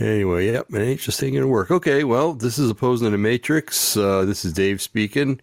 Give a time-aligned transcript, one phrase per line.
[0.00, 1.70] Anyway, yep, it ain't just ain't gonna work.
[1.72, 3.96] Okay, well, this is opposing the Matrix.
[3.96, 5.40] Uh, this is Dave speaking.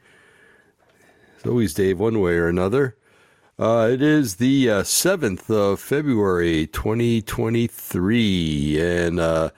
[1.35, 2.95] It's always Dave, one way or another.
[3.59, 9.49] Uh, it is the uh, seventh of February, twenty twenty three, and uh,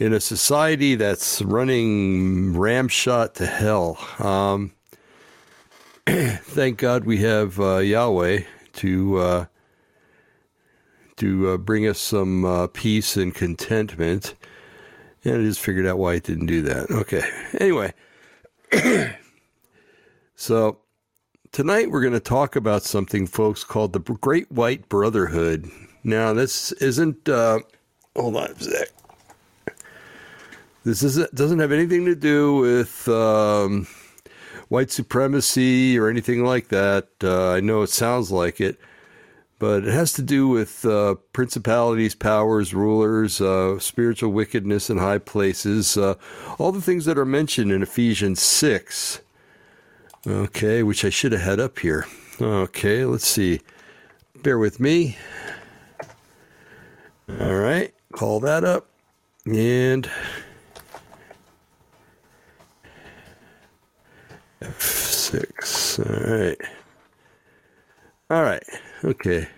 [0.00, 3.96] in a society that's running ramshot to hell.
[4.18, 4.72] Um,
[6.06, 8.42] thank God we have uh, Yahweh
[8.74, 9.44] to uh,
[11.22, 14.34] to uh, bring us some uh, peace and contentment.
[15.24, 16.90] And I just figured out why it didn't do that.
[16.90, 17.22] Okay.
[17.60, 17.94] Anyway,
[20.34, 20.78] so
[21.52, 25.70] tonight we're going to talk about something, folks, called the Great White Brotherhood.
[26.02, 27.28] Now, this isn't.
[27.28, 27.60] Uh,
[28.16, 28.88] hold on a sec.
[30.82, 33.86] This isn't, doesn't have anything to do with um,
[34.70, 37.06] white supremacy or anything like that.
[37.22, 38.80] Uh, I know it sounds like it
[39.62, 45.18] but it has to do with uh, principalities, powers, rulers, uh, spiritual wickedness in high
[45.18, 46.16] places, uh,
[46.58, 49.20] all the things that are mentioned in Ephesians 6.
[50.26, 52.08] Okay, which I should have had up here.
[52.40, 53.60] Okay, let's see.
[54.42, 55.16] Bear with me.
[57.28, 58.88] All right, call that up.
[59.46, 60.10] And
[64.60, 66.00] F6.
[66.04, 66.60] All right.
[68.28, 68.64] All right.
[69.04, 69.48] Okay.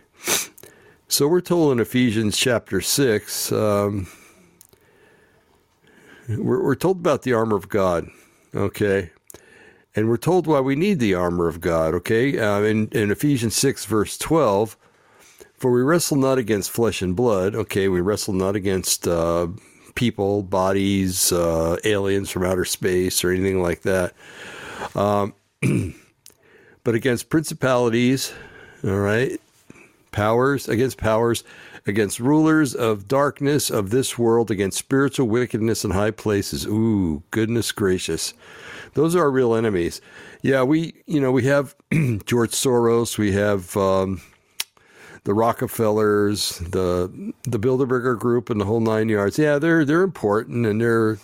[1.06, 4.06] So we're told in Ephesians chapter 6, um,
[6.28, 8.08] we're, we're told about the armor of God.
[8.54, 9.10] Okay.
[9.94, 11.92] And we're told why we need the armor of God.
[11.92, 12.38] Okay.
[12.38, 14.78] Uh, in, in Ephesians 6, verse 12,
[15.52, 17.54] for we wrestle not against flesh and blood.
[17.54, 17.88] Okay.
[17.88, 19.48] We wrestle not against uh,
[19.94, 24.14] people, bodies, uh, aliens from outer space, or anything like that.
[24.94, 25.34] Um,
[26.82, 28.32] but against principalities,
[28.84, 29.40] all right,
[30.12, 31.42] powers, against powers,
[31.86, 36.66] against rulers of darkness of this world, against spiritual wickedness in high places.
[36.66, 38.34] Ooh, goodness gracious.
[38.94, 40.00] Those are our real enemies.
[40.42, 41.74] Yeah, we, you know, we have
[42.26, 44.20] George Soros, we have um,
[45.24, 49.38] the Rockefellers, the the Bilderberger Group, and the whole nine yards.
[49.38, 51.18] Yeah, they're they're important and they're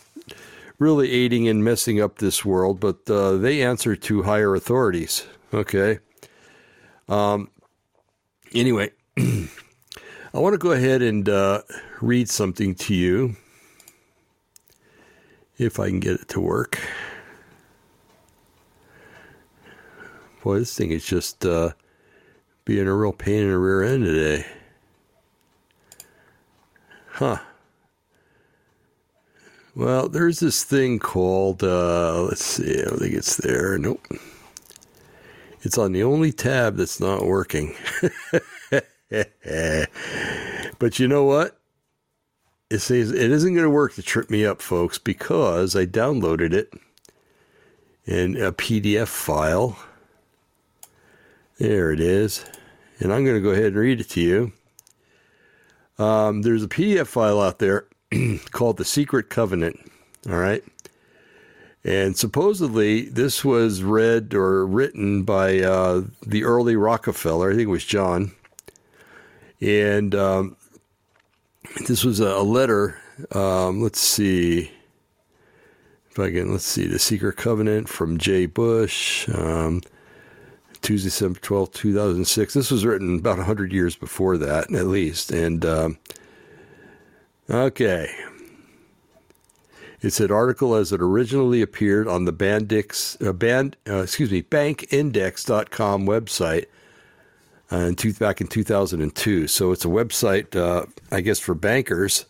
[0.78, 5.26] really aiding in messing up this world, but uh, they answer to higher authorities.
[5.52, 5.98] Okay.
[7.10, 7.50] Um,
[8.54, 9.48] anyway, I
[10.32, 11.62] want to go ahead and uh,
[12.00, 13.36] read something to you
[15.58, 16.80] if I can get it to work.
[20.44, 21.72] Boy, this thing is just uh,
[22.64, 24.46] being a real pain in the rear end today.
[27.08, 27.38] Huh.
[29.74, 33.76] Well, there's this thing called, uh, let's see, I think it's there.
[33.78, 34.06] Nope.
[35.62, 37.74] It's on the only tab that's not working.
[40.78, 41.58] but you know what?
[42.70, 46.52] It says it isn't going to work to trip me up, folks, because I downloaded
[46.52, 46.72] it
[48.06, 49.76] in a PDF file.
[51.58, 52.44] There it is.
[53.00, 54.52] And I'm going to go ahead and read it to you.
[55.98, 57.86] Um, there's a PDF file out there
[58.52, 59.78] called The Secret Covenant.
[60.28, 60.64] All right.
[61.82, 67.50] And supposedly, this was read or written by uh, the early Rockefeller.
[67.50, 68.32] I think it was John.
[69.62, 70.56] And um,
[71.86, 73.00] this was a, letter.
[73.32, 74.70] Um, let's see
[76.10, 76.52] if I can.
[76.52, 79.28] Let's see the Secret Covenant from Jay Bush.
[79.30, 79.80] Um,
[80.82, 82.54] Tuesday, December 12, 2006.
[82.54, 85.30] This was written about 100 years before that, at least.
[85.30, 85.98] And, um,
[87.50, 88.10] okay.
[90.02, 94.42] It said article as it originally appeared on the Bandix, uh, band, uh, excuse me,
[94.42, 96.66] bankindex.com website
[97.72, 99.46] uh, in two, back in 2002.
[99.46, 102.24] So it's a website, uh, I guess, for bankers,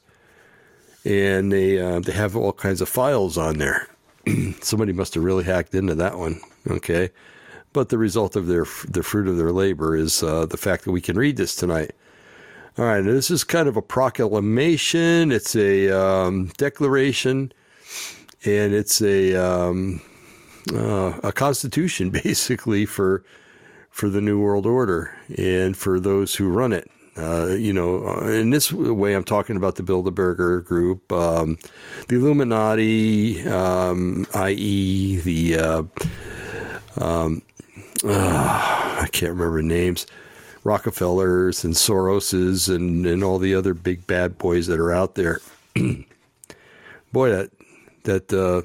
[1.04, 3.88] and they uh, they have all kinds of files on there.
[4.60, 6.40] Somebody must have really hacked into that one.
[6.68, 7.10] Okay,
[7.72, 10.92] but the result of their the fruit of their labor is uh, the fact that
[10.92, 11.92] we can read this tonight.
[12.78, 15.32] All right, this is kind of a proclamation.
[15.32, 17.52] It's a um, declaration,
[18.44, 20.00] and it's a um,
[20.72, 23.24] uh, a constitution basically for
[23.90, 26.90] for the new world order and for those who run it.
[27.16, 31.58] Uh, you know, uh, in this way, I'm talking about the Bilderberger Group, um,
[32.08, 35.82] the Illuminati, um, i.e., the uh,
[36.98, 37.42] um,
[38.04, 40.06] uh, I can't remember names,
[40.64, 45.40] Rockefellers and Soroses and, and all the other big bad boys that are out there.
[47.12, 47.50] Boy, that
[48.04, 48.62] that uh,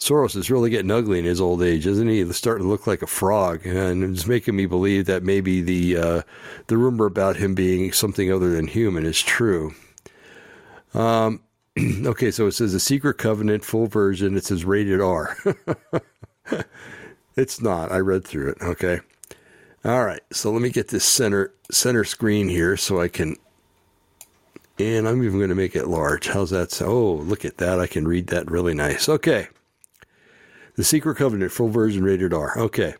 [0.00, 2.22] Soros is really getting ugly in his old age, isn't he?
[2.22, 5.96] He's starting to look like a frog, and it's making me believe that maybe the
[5.96, 6.22] uh,
[6.66, 9.74] the rumor about him being something other than human is true.
[10.94, 11.40] Um,
[12.06, 14.36] okay, so it says a secret covenant, full version.
[14.36, 15.36] It says rated R.
[17.36, 17.90] it's not.
[17.90, 18.58] I read through it.
[18.62, 19.00] Okay.
[19.84, 20.22] All right.
[20.32, 23.36] So let me get this center center screen here so I can.
[24.78, 26.28] And I'm even going to make it large.
[26.28, 26.80] How's that?
[26.82, 27.80] Oh, look at that.
[27.80, 29.08] I can read that really nice.
[29.08, 29.48] Okay.
[30.74, 32.58] The Secret Covenant, full version rated R.
[32.58, 32.94] Okay.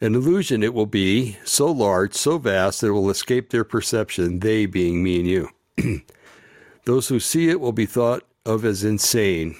[0.00, 4.40] An illusion it will be, so large, so vast, that it will escape their perception,
[4.40, 5.48] they being me and you.
[6.84, 9.56] Those who see it will be thought of as insane.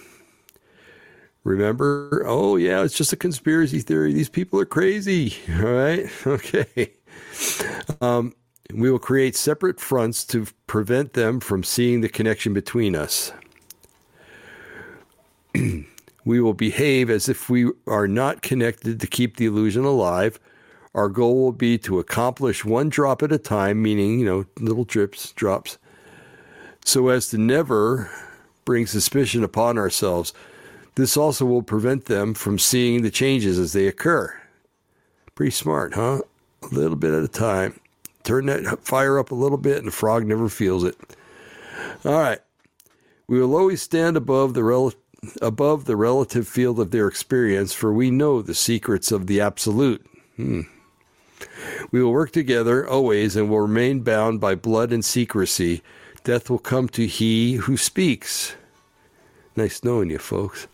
[1.43, 4.13] Remember, oh, yeah, it's just a conspiracy theory.
[4.13, 5.35] These people are crazy.
[5.57, 6.07] All right.
[6.27, 6.93] Okay.
[8.01, 8.35] Um,
[8.73, 13.33] we will create separate fronts to prevent them from seeing the connection between us.
[16.25, 20.39] we will behave as if we are not connected to keep the illusion alive.
[20.95, 24.85] Our goal will be to accomplish one drop at a time, meaning, you know, little
[24.85, 25.79] drips, drops,
[26.85, 28.11] so as to never
[28.65, 30.35] bring suspicion upon ourselves.
[30.95, 34.39] This also will prevent them from seeing the changes as they occur.
[35.35, 36.21] Pretty smart, huh?
[36.63, 37.79] A little bit at a time.
[38.29, 40.99] Turn that fire up a little bit, and the frog never feels it.
[42.05, 42.41] All right.
[43.27, 44.93] We will always stand above the rel-
[45.41, 50.05] above the relative field of their experience, for we know the secrets of the absolute.
[50.37, 50.61] Hmm.
[51.91, 55.81] We will work together always and will remain bound by blood and secrecy.
[56.23, 58.57] Death will come to he who speaks.
[59.57, 60.67] Nice knowing you, folks.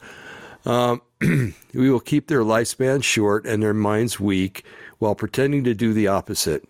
[0.66, 4.64] Um, we will keep their lifespan short and their minds weak
[4.98, 6.64] while pretending to do the opposite.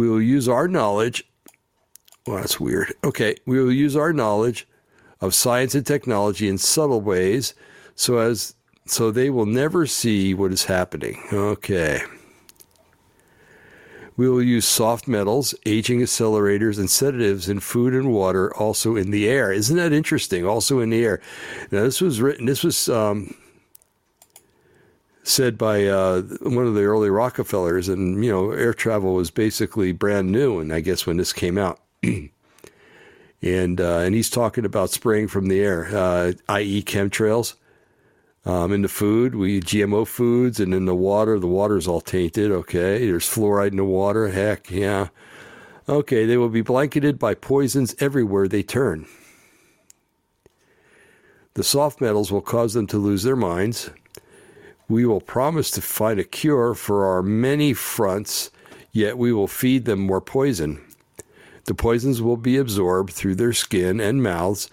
[0.00, 1.30] We will use our knowledge.
[2.26, 2.94] Well, that's weird.
[3.04, 4.66] Okay, we will use our knowledge
[5.20, 7.52] of science and technology in subtle ways
[7.96, 8.54] so as
[8.86, 11.22] so they will never see what is happening.
[11.30, 12.00] Okay.
[14.16, 19.10] We will use soft metals, aging accelerators, and sedatives in food and water, also in
[19.10, 19.52] the air.
[19.52, 20.46] Isn't that interesting?
[20.46, 21.20] Also in the air.
[21.70, 23.34] Now, this was written, this was um,
[25.22, 29.92] said by uh, one of the early Rockefellers, and, you know, air travel was basically
[29.92, 31.80] brand new, and I guess when this came out.
[33.42, 37.54] and uh, and he's talking about spraying from the air, uh, i.e., chemtrails.
[38.46, 42.50] Um, in the food, we GMO foods, and in the water, the water's all tainted.
[42.50, 44.28] Okay, there's fluoride in the water.
[44.28, 45.08] Heck, yeah.
[45.88, 49.06] Okay, they will be blanketed by poisons everywhere they turn.
[51.54, 53.90] The soft metals will cause them to lose their minds.
[54.90, 58.50] We will promise to find a cure for our many fronts,
[58.90, 60.84] yet we will feed them more poison.
[61.66, 64.68] The poisons will be absorbed through their skin and mouths,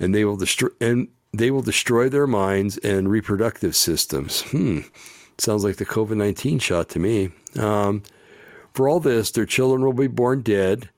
[0.00, 4.42] and they will destroy and they will destroy their minds and reproductive systems.
[4.50, 4.80] Hmm,
[5.38, 7.30] sounds like the COVID nineteen shot to me.
[7.56, 8.02] Um,
[8.74, 10.88] for all this, their children will be born dead,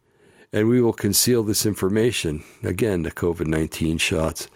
[0.51, 2.43] and we will conceal this information.
[2.63, 4.49] Again, the COVID nineteen shots.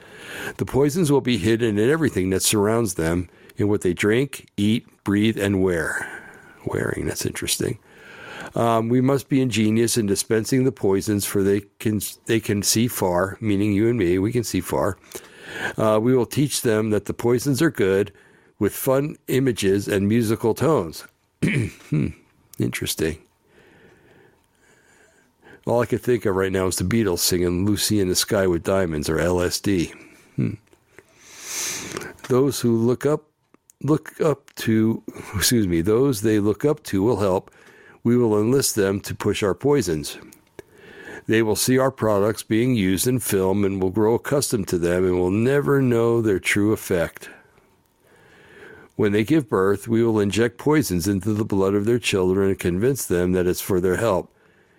[0.56, 4.86] The poisons will be hidden in everything that surrounds them, in what they drink, eat,
[5.04, 6.08] breathe, and wear.
[6.66, 7.78] Wearing, that's interesting.
[8.54, 12.88] Um, we must be ingenious in dispensing the poisons, for they can they can see
[12.88, 13.36] far.
[13.40, 14.98] Meaning you and me, we can see far.
[15.76, 18.12] Uh, we will teach them that the poisons are good,
[18.58, 21.06] with fun images and musical tones.
[21.44, 22.08] hmm,
[22.58, 23.18] interesting.
[25.66, 28.46] All I can think of right now is the Beatles singing "Lucy in the Sky
[28.46, 29.92] with Diamonds" or LSD.
[30.36, 30.54] Hmm.
[32.28, 33.24] Those who look up
[33.82, 35.02] look up to
[35.34, 37.50] excuse me those they look up to will help
[38.06, 40.16] we will enlist them to push our poisons.
[41.26, 45.04] They will see our products being used in film and will grow accustomed to them
[45.04, 47.28] and will never know their true effect.
[48.94, 52.58] When they give birth, we will inject poisons into the blood of their children and
[52.60, 54.32] convince them that it's for their help,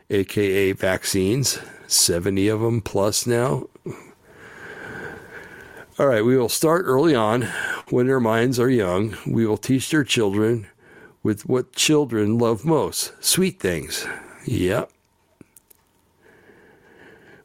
[0.10, 3.68] aka vaccines, 70 of them plus now.
[6.00, 7.48] All right, we will start early on
[7.89, 9.18] when their minds are young.
[9.25, 10.68] We will teach their children
[11.24, 14.06] with what children love most sweet things.
[14.46, 14.92] Yep.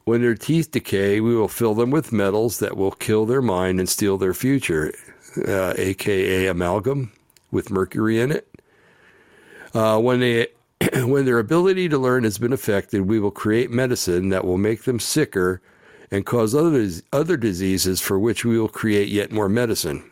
[0.05, 3.81] When their teeth decay, we will fill them with metals that will kill their mind
[3.81, 4.93] and steal their future,
[5.49, 7.11] uh, aka amalgam
[7.51, 8.47] with mercury in it.
[9.73, 10.49] Uh, when they
[10.97, 14.83] when their ability to learn has been affected, we will create medicine that will make
[14.83, 15.63] them sicker
[16.13, 20.09] and cause other, other diseases for which we will create yet more medicine.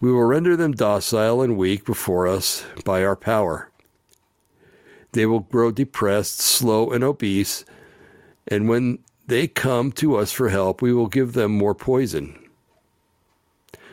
[0.00, 3.68] We will render them docile and weak before us by our power.
[5.10, 7.64] They will grow depressed, slow, and obese,
[8.46, 12.38] and when they come to us for help, we will give them more poison.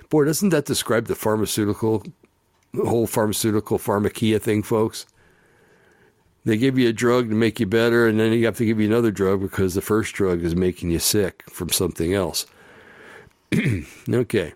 [0.10, 2.04] Boy, doesn't that describe the pharmaceutical,
[2.74, 5.08] the whole pharmaceutical pharmakia thing, folks?
[6.46, 8.79] They give you a drug to make you better, and then you have to give
[8.79, 12.46] you another drug because the first drug is making you sick from something else.
[14.10, 14.53] okay.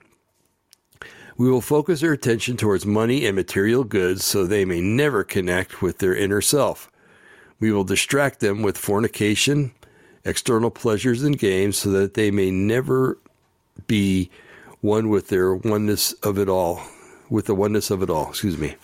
[1.35, 5.81] We will focus their attention towards money and material goods so they may never connect
[5.81, 6.91] with their inner self.
[7.59, 9.71] We will distract them with fornication,
[10.23, 13.17] external pleasures, and games so that they may never
[13.87, 14.29] be
[14.81, 16.81] one with their oneness of it all,
[17.29, 18.29] with the oneness of it all.
[18.29, 18.75] Excuse me.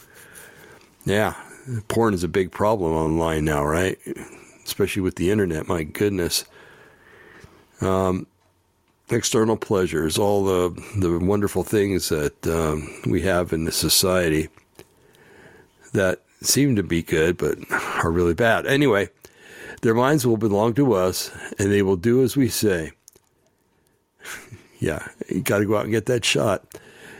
[1.05, 1.35] Yeah,
[1.87, 3.97] porn is a big problem online now, right?
[4.65, 5.67] Especially with the internet.
[5.67, 6.45] My goodness.
[7.81, 8.27] Um,
[9.09, 14.49] external pleasures, all the the wonderful things that um, we have in the society
[15.93, 17.57] that seem to be good but
[18.03, 18.65] are really bad.
[18.65, 19.09] Anyway,
[19.81, 22.91] their minds will belong to us, and they will do as we say.
[24.79, 26.65] yeah, you got to go out and get that shot.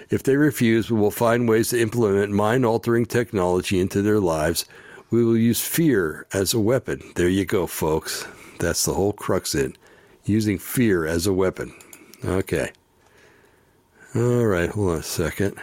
[0.10, 4.66] If they refuse, we will find ways to implement mind altering technology into their lives.
[5.12, 7.02] We will use fear as a weapon.
[7.16, 8.28] There you go, folks.
[8.60, 9.76] That's the whole crux in
[10.26, 11.74] using fear as a weapon.
[12.24, 12.72] Okay.
[14.16, 15.56] All right, hold on a second.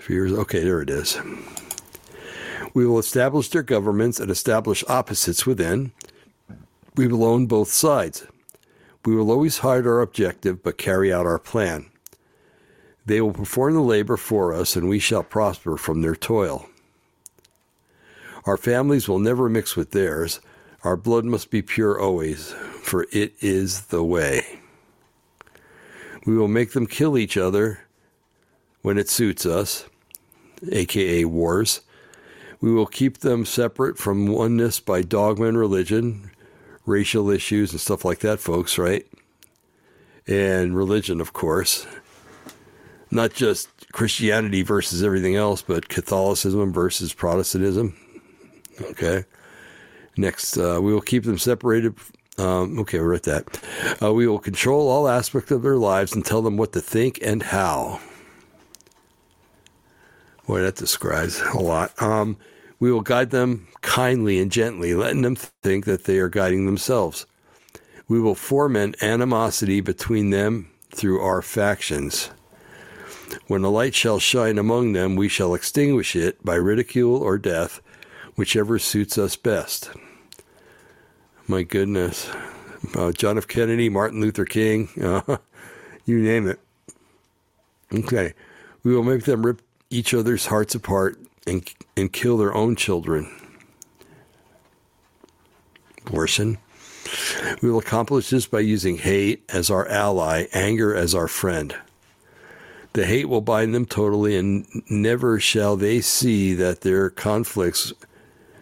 [0.00, 0.32] Fears.
[0.32, 1.18] Okay, there it is.
[2.74, 5.92] We will establish their governments and establish opposites within.
[6.96, 8.26] We will own both sides.
[9.04, 11.90] We will always hide our objective but carry out our plan.
[13.06, 16.68] They will perform the labor for us, and we shall prosper from their toil.
[18.44, 20.40] Our families will never mix with theirs.
[20.84, 22.52] Our blood must be pure always,
[22.82, 24.60] for it is the way.
[26.26, 27.80] We will make them kill each other
[28.82, 29.86] when it suits us,
[30.70, 31.80] aka wars.
[32.60, 36.30] We will keep them separate from oneness by dogma and religion,
[36.88, 39.06] racial issues and stuff like that, folks, right?
[40.26, 41.86] And religion, of course.
[43.10, 47.96] Not just Christianity versus everything else, but Catholicism versus Protestantism.
[48.80, 49.24] Okay.
[50.16, 51.94] Next, uh, we will keep them separated.
[52.38, 53.62] Um, okay, we're at that.
[54.02, 57.18] Uh, we will control all aspects of their lives and tell them what to think
[57.22, 58.00] and how.
[60.46, 62.00] Boy, that describes a lot.
[62.00, 62.36] Um,
[62.80, 67.26] we will guide them kindly and gently, letting them think that they are guiding themselves.
[68.06, 72.30] We will foment animosity between them through our factions.
[73.46, 77.80] When a light shall shine among them, we shall extinguish it by ridicule or death,
[78.36, 79.90] whichever suits us best.
[81.46, 82.30] My goodness.
[82.94, 83.48] Uh, John F.
[83.48, 85.38] Kennedy, Martin Luther King, uh,
[86.06, 86.60] you name it.
[87.92, 88.34] Okay.
[88.84, 93.30] We will make them rip each other's hearts apart and, and kill their own children.
[96.06, 96.58] Abortion.
[97.62, 101.74] We will accomplish this by using hate as our ally, anger as our friend.
[102.92, 107.92] The hate will bind them totally, and never shall they see that their conflicts,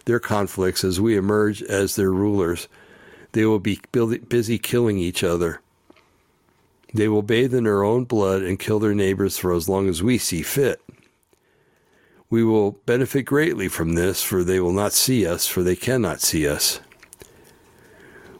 [0.04, 2.68] their conflicts, as we emerge as their rulers,
[3.32, 5.60] they will be busy killing each other.
[6.94, 10.02] They will bathe in their own blood and kill their neighbors for as long as
[10.02, 10.80] we see fit.
[12.28, 16.20] We will benefit greatly from this, for they will not see us, for they cannot
[16.20, 16.80] see us.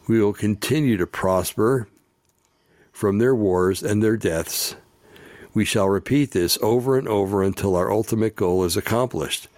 [0.08, 1.88] We will continue to prosper
[2.92, 4.74] from their wars and their deaths.
[5.54, 9.48] We shall repeat this over and over until our ultimate goal is accomplished.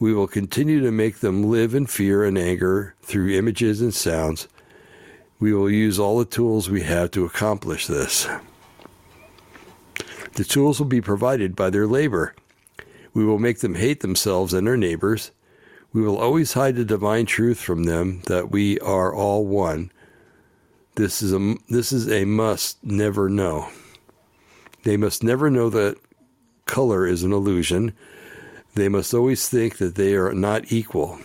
[0.00, 4.48] We will continue to make them live in fear and anger through images and sounds.
[5.38, 8.26] We will use all the tools we have to accomplish this.
[10.34, 12.34] The tools will be provided by their labor.
[13.14, 15.30] We will make them hate themselves and their neighbors.
[15.92, 19.92] We will always hide the divine truth from them that we are all one.
[20.94, 23.68] This is a this is a must never know.
[24.84, 25.98] They must never know that
[26.66, 27.92] color is an illusion.
[28.74, 31.18] They must always think that they are not equal.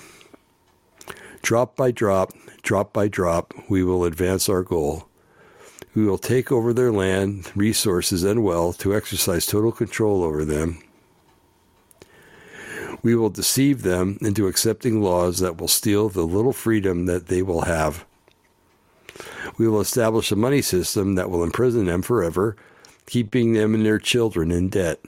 [1.42, 5.08] Drop by drop, drop by drop, we will advance our goal.
[5.96, 10.82] We will take over their land, resources, and wealth to exercise total control over them.
[13.04, 17.42] We will deceive them into accepting laws that will steal the little freedom that they
[17.42, 18.06] will have.
[19.58, 22.56] We will establish a money system that will imprison them forever,
[23.06, 25.00] keeping them and their children in debt.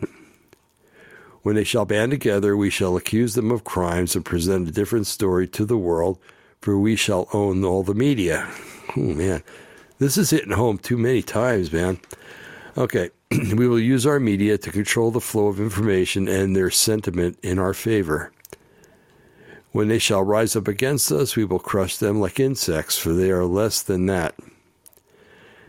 [1.41, 5.08] When they shall band together, we shall accuse them of crimes and present a different
[5.08, 6.19] story to the world,
[6.62, 8.50] for we shall own all the media.
[8.98, 9.43] Oh, man.
[10.00, 12.00] This is hitting home too many times, man.
[12.77, 13.10] Okay.
[13.55, 17.59] we will use our media to control the flow of information and their sentiment in
[17.59, 18.31] our favor.
[19.71, 23.29] When they shall rise up against us, we will crush them like insects, for they
[23.29, 24.33] are less than that.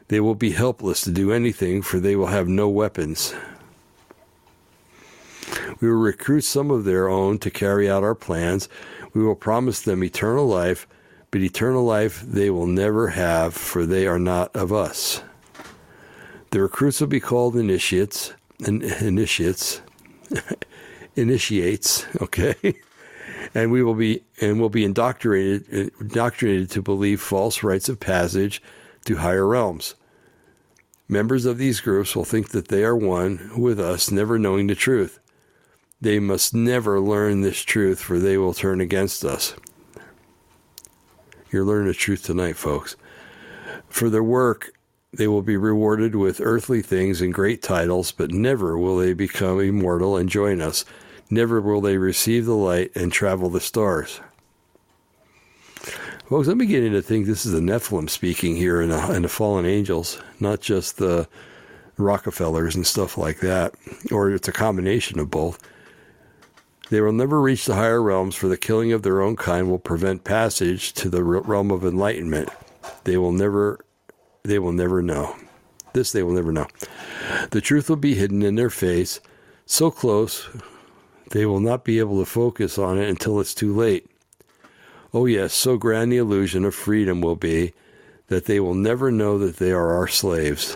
[0.09, 3.35] They will be helpless to do anything, for they will have no weapons.
[5.81, 8.71] We will recruit some of their own to carry out our plans.
[9.13, 10.87] We will promise them eternal life,
[11.31, 15.23] but eternal life they will never have, for they are not of us.
[16.51, 18.33] The recruits will be called initiates,
[18.65, 19.81] and initiates,
[21.17, 22.07] initiates.
[22.21, 22.55] Okay,
[23.55, 28.01] and we will be and will be indoctrinated eh, indoctrinated to believe false rites of
[28.01, 28.63] passage
[29.05, 29.95] to higher realms.
[31.09, 34.75] Members of these groups will think that they are one with us, never knowing the
[34.75, 35.19] truth.
[36.01, 39.55] They must never learn this truth, for they will turn against us.
[41.51, 42.97] You're learning the truth tonight, folks.
[43.89, 44.73] For their work,
[45.13, 49.61] they will be rewarded with earthly things and great titles, but never will they become
[49.61, 50.85] immortal and join us.
[51.31, 54.21] Never will they receive the light and travel the stars.
[56.29, 59.23] Folks, I'm beginning to think this is the Nephilim speaking here and uh, the, in
[59.23, 61.29] the fallen angels, not just the
[61.97, 63.75] Rockefellers and stuff like that,
[64.13, 65.59] or it's a combination of both.
[66.89, 69.79] They will never reach the higher realms, for the killing of their own kind will
[69.79, 72.49] prevent passage to the realm of enlightenment.
[73.05, 73.85] They will never,
[74.43, 75.37] they will never know.
[75.93, 76.67] This they will never know.
[77.51, 79.21] The truth will be hidden in their face,
[79.67, 80.49] so close
[81.31, 84.09] they will not be able to focus on it until it's too late.
[85.13, 87.73] Oh, yes, so grand the illusion of freedom will be
[88.29, 90.75] that they will never know that they are our slaves.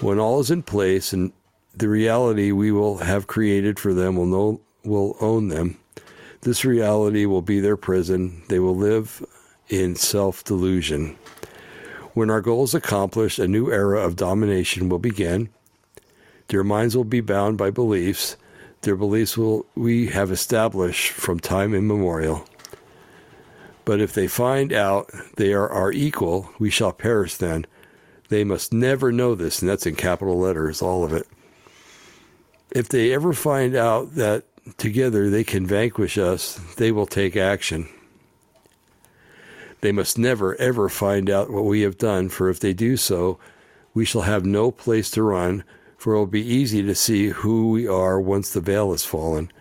[0.00, 1.32] When all is in place and
[1.74, 5.78] the reality we will have created for them will know will own them,
[6.42, 8.42] this reality will be their prison.
[8.48, 9.24] They will live
[9.68, 11.16] in self delusion.
[12.14, 15.50] When our goal is accomplished, a new era of domination will begin.
[16.48, 18.36] Their minds will be bound by beliefs
[18.84, 22.46] their beliefs will we have established from time immemorial.
[23.84, 27.66] But if they find out they are our equal, we shall perish then.
[28.28, 31.26] They must never know this, and that's in capital letters, all of it.
[32.70, 34.44] If they ever find out that
[34.78, 37.88] together they can vanquish us, they will take action.
[39.84, 43.38] They must never, ever find out what we have done, for if they do so,
[43.92, 45.62] we shall have no place to run,
[45.98, 49.52] for it will be easy to see who we are once the veil has fallen.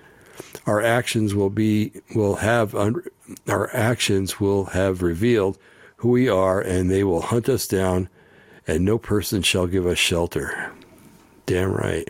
[0.65, 5.57] Our actions will be will have our actions will have revealed
[5.97, 8.07] who we are, and they will hunt us down,
[8.65, 10.71] and no person shall give us shelter.
[11.45, 12.09] Damn right.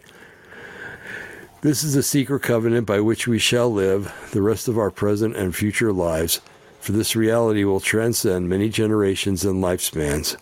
[1.62, 5.36] This is the secret covenant by which we shall live the rest of our present
[5.36, 6.42] and future lives,
[6.84, 10.36] for this reality will transcend many generations and lifespans.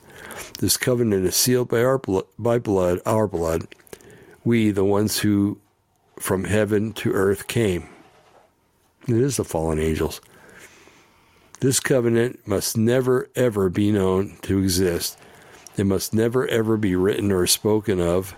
[0.58, 2.02] This covenant is sealed by our
[2.40, 3.68] by blood, our blood,
[4.44, 5.60] we, the ones who
[6.18, 7.88] from heaven to earth came.
[9.08, 10.20] It is the fallen angels.
[11.60, 15.20] This covenant must never, ever be known to exist.
[15.78, 18.36] It must never, ever be written or spoken of.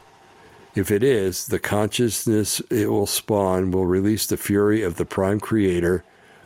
[0.75, 5.39] If it is, the consciousness it will spawn will release the fury of the prime
[5.39, 6.03] creator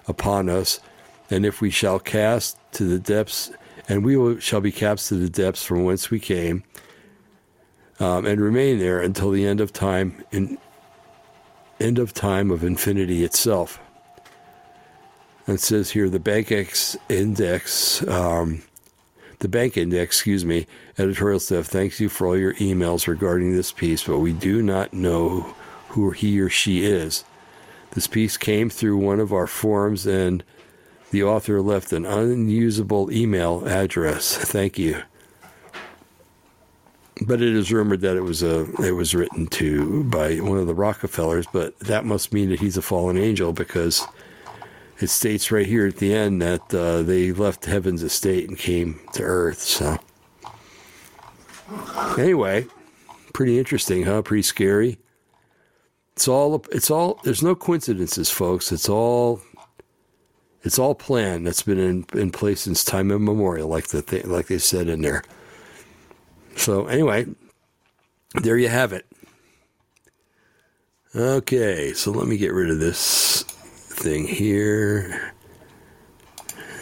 [0.08, 0.80] upon us.
[1.30, 3.52] And if we shall cast to the depths,
[3.90, 6.64] and we will, shall be cast to the depths from whence we came,
[8.00, 10.58] um, and remain there until the end of time in
[11.80, 13.80] end of time of infinity itself.
[15.48, 16.52] it says here the bank
[17.10, 18.64] index, um,
[19.40, 20.66] the bank index, excuse me,
[20.98, 24.92] editorial staff thanks you for all your emails regarding this piece, but we do not
[24.92, 25.56] know
[25.90, 27.24] who he or she is.
[27.92, 30.44] This piece came through one of our forums and
[31.12, 34.36] the author left an unusable email address.
[34.38, 35.02] Thank you
[37.26, 40.68] but it is rumored that it was a it was written to by one of
[40.68, 44.06] the Rockefellers, but that must mean that he's a fallen angel because
[45.00, 49.00] it states right here at the end that uh, they left heaven's estate and came
[49.14, 49.62] to earth.
[49.62, 49.98] So
[52.18, 52.68] anyway,
[53.34, 54.22] pretty interesting, huh?
[54.22, 55.00] Pretty scary.
[56.16, 58.72] It's all it's all there's no coincidences, folks.
[58.72, 59.42] It's all
[60.64, 61.46] it's all planned.
[61.48, 65.02] That's been in, in place since time immemorial, like the th- like they said in
[65.02, 65.24] there.
[66.56, 67.28] So, anyway,
[68.42, 69.06] there you have it.
[71.16, 75.34] Okay, so let me get rid of this thing here.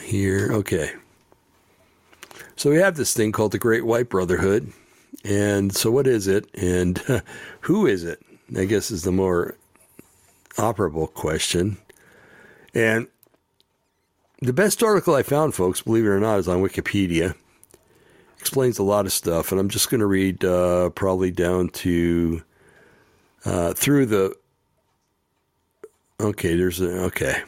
[0.03, 0.93] Here, okay.
[2.55, 4.71] So we have this thing called the Great White Brotherhood.
[5.23, 6.49] And so, what is it?
[6.53, 6.97] And
[7.61, 8.21] who is it?
[8.55, 9.55] I guess is the more
[10.57, 11.77] operable question.
[12.73, 13.07] And
[14.45, 17.35] the best article I found, folks, believe it or not, is on Wikipedia
[18.45, 22.43] explains a lot of stuff, and I'm just going to read uh, probably down to
[23.43, 24.35] uh, through the.
[26.19, 27.41] Okay, there's a okay.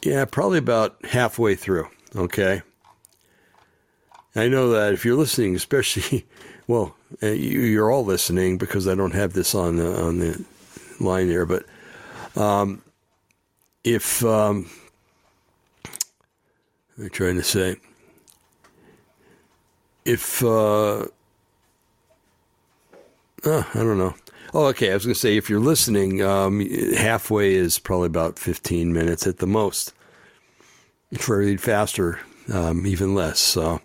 [0.00, 1.88] Yeah, probably about halfway through.
[2.16, 2.62] Okay.
[4.34, 6.24] I know that if you're listening, especially,
[6.66, 10.42] well, uh, you're all listening because I don't have this on the on the
[11.00, 11.66] line there, but
[12.34, 12.80] um,
[13.84, 14.70] if um,
[16.98, 17.76] I'm trying to say,
[20.04, 21.06] if uh,
[23.44, 24.14] uh, I don't know.
[24.54, 24.90] Oh, okay.
[24.90, 26.60] I was going to say if you're listening, um,
[26.94, 29.92] halfway is probably about 15 minutes at the most.
[31.10, 32.20] If I read faster,
[32.52, 33.38] um, even less.
[33.38, 33.80] So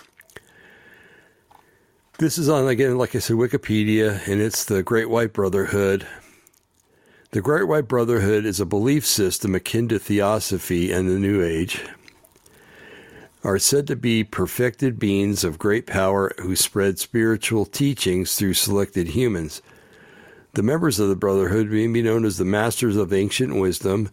[2.18, 6.08] this is on again, like I said, Wikipedia, and it's the Great White Brotherhood.
[7.32, 11.84] The Great White Brotherhood is a belief system akin to Theosophy and the New Age.
[13.44, 19.10] Are said to be perfected beings of great power who spread spiritual teachings through selected
[19.10, 19.64] humans.
[20.54, 24.12] The members of the Brotherhood may be known as the Masters of Ancient Wisdom,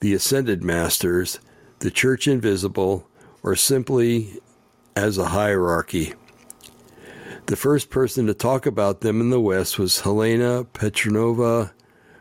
[0.00, 1.40] the Ascended Masters,
[1.80, 3.06] the Church Invisible,
[3.42, 4.40] or simply
[4.96, 6.14] as a hierarchy.
[7.46, 11.74] The first person to talk about them in the West was Helena Petrovna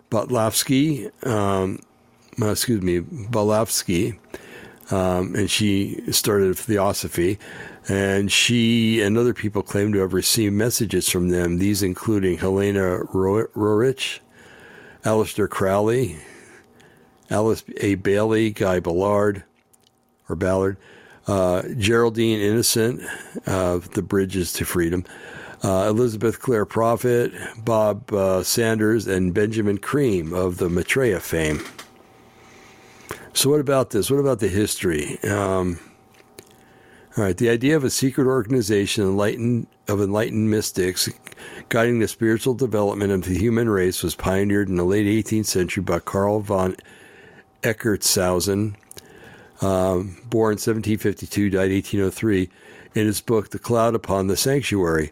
[0.10, 1.80] Blavatsky, um,
[2.38, 4.20] excuse me, Blavatsky,
[4.94, 7.40] um, and she started Theosophy.
[7.90, 13.00] And she and other people claim to have received messages from them, these including Helena
[13.12, 14.20] Roerich,
[15.04, 16.18] Aleister Crowley,
[17.30, 17.96] Alice A.
[17.96, 19.44] Bailey, Guy Ballard,
[20.30, 20.78] or Ballard,
[21.28, 23.02] uh, Geraldine Innocent
[23.48, 25.04] of The Bridges to Freedom,
[25.64, 31.62] uh, Elizabeth Clare Prophet, Bob uh, Sanders, and Benjamin Creme of the Maitreya fame.
[33.36, 34.12] So, what about this?
[34.12, 35.22] What about the history?
[35.24, 35.80] Um,
[37.18, 41.10] all right, the idea of a secret organization enlightened of enlightened mystics
[41.70, 45.84] guiding the spiritual development of the human race was pioneered in the late 18th century
[45.84, 46.76] by Karl von
[47.64, 48.76] Eckartshausen,
[49.62, 52.50] um, born 1752, died 1803,
[52.94, 55.12] in his book *The Cloud Upon the Sanctuary*.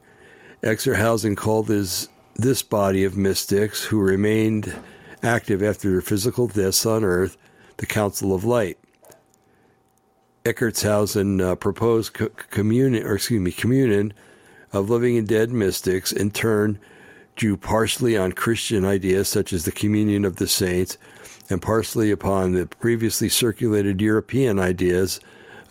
[0.62, 4.76] Eckartshausen called his this body of mystics who remained
[5.24, 7.36] active after their physical deaths on Earth
[7.82, 8.78] the Council of Light.
[10.46, 14.14] Eckartshausen uh, proposed co- communion, or excuse me, communion
[14.72, 16.12] of living and dead mystics.
[16.12, 16.80] In turn,
[17.36, 21.00] drew partially on Christian ideas such as the communion of the saints,
[21.50, 25.20] and partially upon the previously circulated European ideas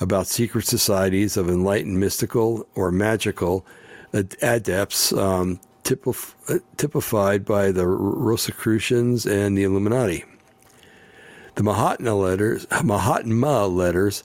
[0.01, 3.65] about secret societies of enlightened mystical or magical
[4.13, 10.25] adepts, um, typif- uh, typified by the Rosicrucians and the Illuminati.
[11.55, 14.25] The Mahatma letters, Mahatma letters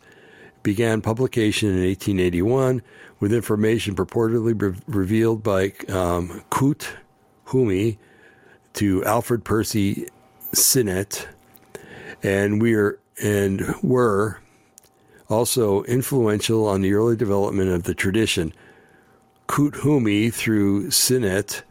[0.64, 2.82] began publication in 1881
[3.20, 6.90] with information purportedly re- revealed by um, Kut
[7.52, 7.98] Humi
[8.74, 10.08] to Alfred Percy
[10.54, 11.28] Sinnett,
[12.24, 14.40] and we are and were
[15.30, 18.54] also influential on the early development of the tradition.
[19.48, 21.64] Kut Humi through Sinnett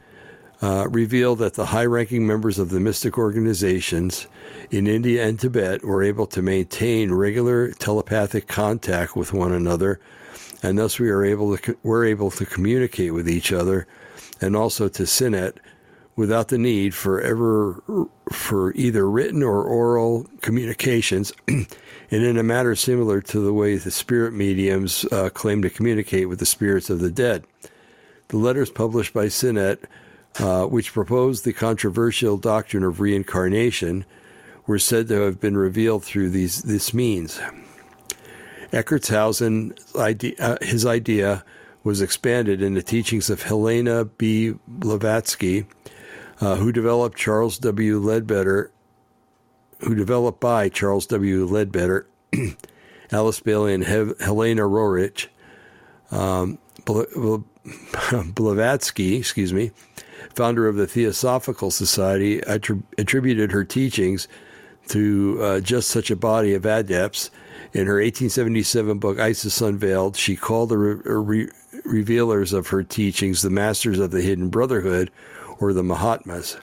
[0.64, 4.27] uh, revealed that the high ranking members of the mystic organizations
[4.70, 10.00] in India and Tibet were able to maintain regular telepathic contact with one another,
[10.62, 13.87] and thus we are able to were able to communicate with each other,
[14.40, 15.61] and also to Sinnett
[16.16, 21.66] without the need for ever for either written or oral communications, and
[22.11, 26.38] in a manner similar to the way the spirit mediums uh, claim to communicate with
[26.38, 27.44] the spirits of the dead.
[28.29, 29.85] The letters published by Sinnett,
[30.38, 34.05] uh, which proposed the controversial doctrine of reincarnation,
[34.66, 37.40] were said to have been revealed through these this means.
[38.73, 41.44] Eckartshausen, idea, uh, his idea
[41.85, 44.55] was expanded in the teachings of Helena B.
[44.66, 45.66] Blavatsky,
[46.40, 47.99] uh, who developed Charles W.
[47.99, 48.73] Leadbeater,
[49.81, 51.44] who developed by Charles W.
[51.44, 52.09] Leadbeater,
[53.12, 55.29] Alice Bailey, and he- Helena Roerich.
[56.11, 56.59] Um,
[58.35, 59.70] Blavatsky, excuse me,
[60.35, 64.29] founder of the Theosophical Society, attrib- attributed her teachings
[64.88, 67.31] to uh, just such a body of adepts.
[67.73, 71.51] In her 1877 book, Isis Unveiled, she called the re- re-
[71.85, 75.11] revealers of her teachings the masters of the Hidden Brotherhood,
[75.59, 76.57] or the Mahatmas.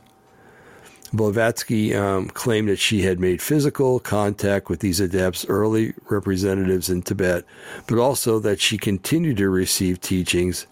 [1.13, 7.01] Blavatsky um, claimed that she had made physical contact with these adepts, early representatives in
[7.01, 7.43] Tibet,
[7.87, 10.67] but also that she continued to receive teachings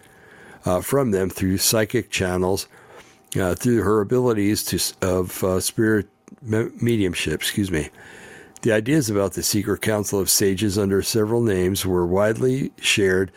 [0.65, 2.67] uh, from them through psychic channels,
[3.37, 6.07] uh, through her abilities to, of uh, spirit
[6.41, 7.89] mediumship, excuse me.
[8.61, 13.31] The ideas about the secret council of sages under several names were widely shared,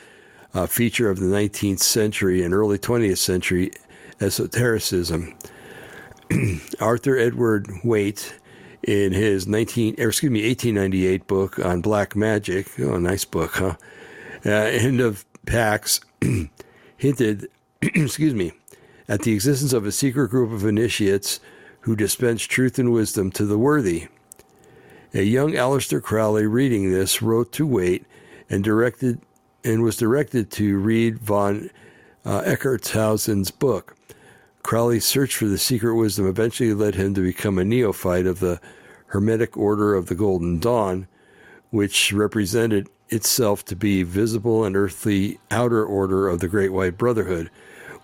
[0.53, 3.71] a feature of the 19th century and early 20th century
[4.21, 5.35] esotericism.
[6.81, 8.35] Arthur Edward Waite,
[8.83, 13.77] in his 19, excuse me, 1898 book on black magic, oh, nice book, huh?
[14.45, 16.01] Uh, end of Pacts,
[16.97, 17.49] hinted,
[17.83, 18.53] excuse me,
[19.13, 21.39] at the existence of a secret group of initiates
[21.81, 24.09] who dispense truth and wisdom to the worthy.
[25.13, 28.07] A young Aleister Crowley reading this wrote to Waite
[28.49, 29.21] and directed
[29.63, 31.69] and was directed to read von
[32.25, 32.57] uh,
[33.59, 33.97] book.
[34.63, 38.63] Crowley's search for the secret wisdom eventually led him to become a neophyte of the
[39.09, 41.07] Hermetic Order of the Golden Dawn,
[41.69, 47.51] which represented itself to be visible and earthly outer order of the Great White Brotherhood.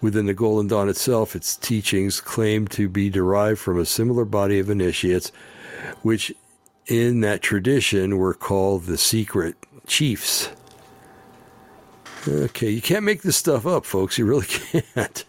[0.00, 4.58] Within the Golden Dawn itself, its teachings claim to be derived from a similar body
[4.60, 5.32] of initiates,
[6.02, 6.32] which
[6.86, 9.56] in that tradition were called the secret
[9.86, 10.50] chiefs.
[12.26, 14.18] Okay, you can't make this stuff up, folks.
[14.18, 14.46] You really
[14.94, 15.24] can't.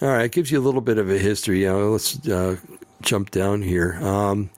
[0.00, 1.62] All right, it gives you a little bit of a history.
[1.62, 2.56] You know, let's uh,
[3.02, 3.98] jump down here.
[4.02, 4.50] Um,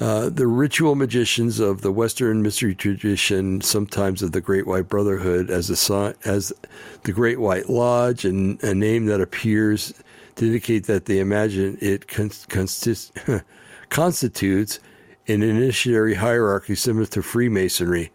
[0.00, 5.50] uh, the ritual magicians of the Western mystery tradition, sometimes of the Great White Brotherhood,
[5.50, 6.54] as a as
[7.02, 9.92] the Great White Lodge, and a name that appears
[10.36, 12.06] to indicate that they imagine it
[13.90, 14.80] constitutes
[15.28, 18.10] an initiatory hierarchy similar to Freemasonry.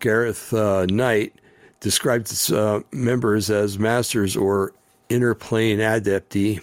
[0.00, 1.32] Gareth uh, Knight
[1.78, 4.72] describes its uh, members as masters or
[5.08, 6.60] inner plane adepti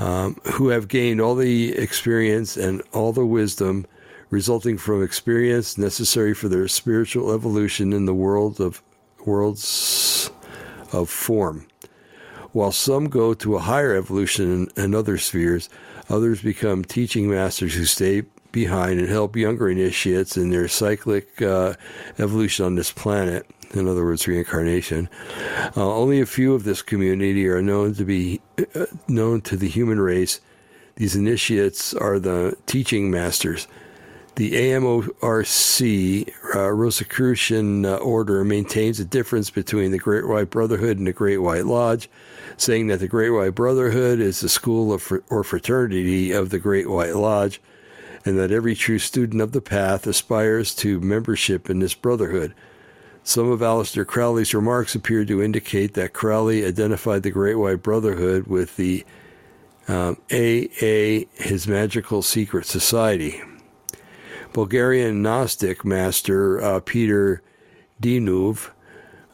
[0.00, 3.86] um, who have gained all the experience and all the wisdom
[4.30, 8.82] resulting from experience necessary for their spiritual evolution in the world of
[9.26, 10.30] worlds
[10.92, 11.66] of form.
[12.52, 15.68] While some go to a higher evolution in, in other spheres,
[16.08, 21.74] others become teaching masters who stay behind and help younger initiates in their cyclic uh,
[22.18, 25.08] evolution on this planet in other words, reincarnation.
[25.76, 28.40] Uh, only a few of this community are known to be
[28.74, 30.40] uh, known to the human race.
[30.96, 33.66] These initiates are the teaching masters.
[34.36, 41.06] The AMORC uh, Rosicrucian uh, order maintains a difference between the Great White Brotherhood and
[41.06, 42.08] the Great White Lodge,
[42.56, 46.88] saying that the Great White Brotherhood is the school of or fraternity of the Great
[46.88, 47.60] White Lodge,
[48.24, 52.54] and that every true student of the path aspires to membership in this brotherhood.
[53.22, 58.46] Some of Aleister Crowley's remarks appear to indicate that Crowley identified the Great White Brotherhood
[58.46, 59.04] with the
[59.88, 63.42] um, AA, his magical secret society.
[64.52, 67.42] Bulgarian Gnostic master uh, Peter
[68.00, 68.70] Deunov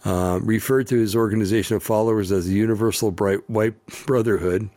[0.04, 3.74] uh, referred to his organization of followers as the Universal Bright White
[4.06, 4.68] Brotherhood,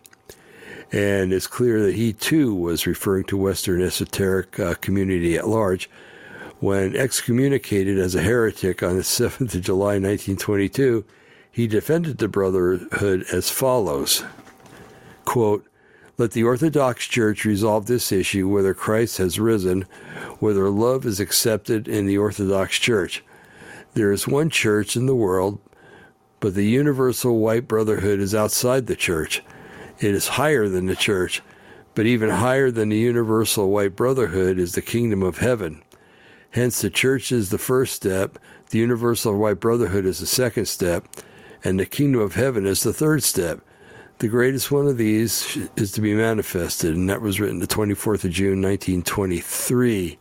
[0.91, 5.89] and it's clear that he too was referring to Western esoteric uh, community at large
[6.60, 11.06] when excommunicated as a heretic on the 7th of July 1922,
[11.52, 14.24] he defended the Brotherhood as follows
[15.30, 15.63] quote,
[16.17, 19.84] Let the Orthodox Church resolve this issue whether Christ has risen,
[20.39, 23.24] whether love is accepted in the Orthodox Church.
[23.93, 25.60] There is one church in the world,
[26.39, 29.43] but the universal white brotherhood is outside the church.
[30.00, 31.43] It is higher than the church,
[31.93, 35.84] but even higher than the universal white brotherhood is the kingdom of heaven.
[36.52, 38.40] Hence, the church is the first step,
[38.72, 41.08] the universal white brotherhood is the second step,
[41.64, 43.62] and the kingdom of heaven is the third step.
[44.20, 48.26] The greatest one of these is to be manifested, and that was written the 24th
[48.26, 50.18] of June, 1923.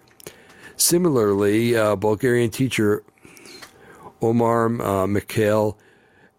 [0.77, 3.03] Similarly, uh, Bulgarian teacher
[4.21, 5.79] Omar uh, Mikhail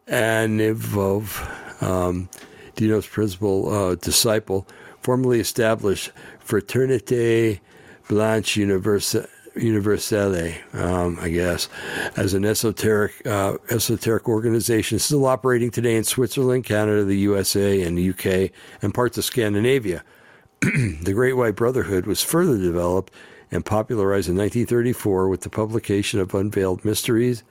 [0.07, 2.29] Anivov, um,
[2.75, 4.67] Dino's principal uh, disciple,
[5.01, 6.11] formally established
[6.45, 7.59] Fraternité
[8.07, 11.69] Blanche Universelle Universelle, um, I guess,
[12.15, 17.97] as an esoteric uh, esoteric organization still operating today in Switzerland, Canada, the USA, and
[17.97, 20.03] the UK, and parts of Scandinavia.
[20.61, 23.13] the Great White Brotherhood was further developed
[23.51, 27.43] and popularized in 1934 with the publication of Unveiled Mysteries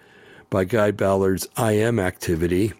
[0.50, 2.72] by Guy Ballard's I Am activity.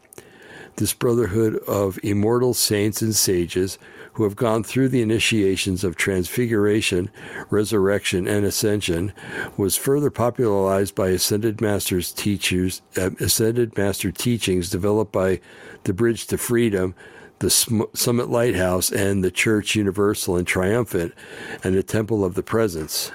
[0.77, 3.79] This brotherhood of immortal saints and sages
[4.19, 7.09] who have gone through the initiations of transfiguration,
[7.51, 9.13] resurrection, and ascension,
[9.57, 15.39] was further popularized by ascended masters teachers, uh, ascended master teachings developed by
[15.85, 16.97] the Bridge to Freedom,
[17.39, 21.15] the Summit Lighthouse, and the Church Universal and Triumphant,
[21.63, 23.13] and the Temple of the Presence.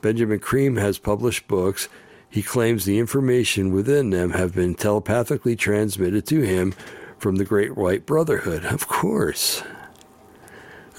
[0.00, 1.90] Benjamin Creme has published books.
[2.30, 6.72] He claims the information within them have been telepathically transmitted to him
[7.18, 8.64] from the Great White Brotherhood.
[8.64, 9.62] Of course.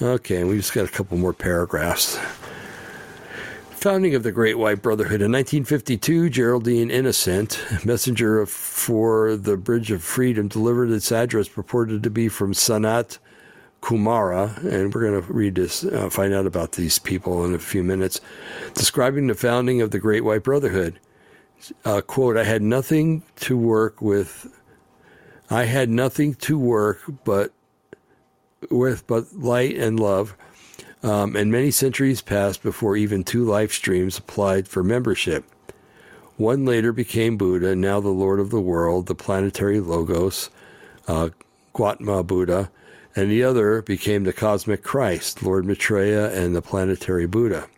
[0.02, 2.18] Okay, we just got a couple more paragraphs.
[3.70, 10.02] Founding of the Great White Brotherhood in 1952, Geraldine Innocent, messenger for the Bridge of
[10.02, 13.18] Freedom, delivered its address purported to be from Sanat
[13.82, 17.58] Kumara, and we're going to read this, uh, find out about these people in a
[17.60, 18.20] few minutes,
[18.74, 20.98] describing the founding of the Great White Brotherhood.
[21.84, 24.58] Uh, quote, I had nothing to work with.
[25.50, 27.52] I had nothing to work but
[28.70, 30.36] with but light and love.
[31.02, 35.44] Um, and many centuries passed before even two life streams applied for membership.
[36.36, 40.50] One later became Buddha, now the Lord of the world, the planetary Logos,
[41.06, 41.28] uh,
[41.74, 42.70] Gautama Buddha,
[43.14, 47.68] and the other became the cosmic Christ, Lord Maitreya, and the planetary Buddha.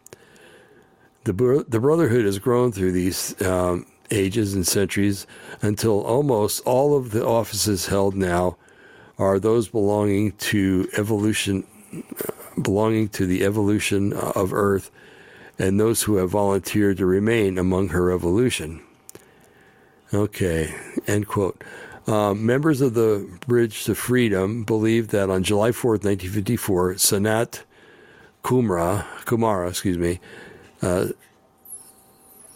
[1.24, 5.26] The, the Brotherhood has grown through these um, ages and centuries
[5.60, 8.56] until almost all of the offices held now
[9.18, 11.64] are those belonging to evolution,
[12.60, 14.90] belonging to the evolution of Earth,
[15.58, 18.82] and those who have volunteered to remain among her evolution.
[20.12, 20.74] Okay,
[21.06, 21.62] end quote.
[22.06, 27.62] Um, members of the Bridge to Freedom believe that on July 4th, 1954, Sanat
[28.44, 30.20] Kumra, Kumara, excuse me,
[30.82, 31.08] uh,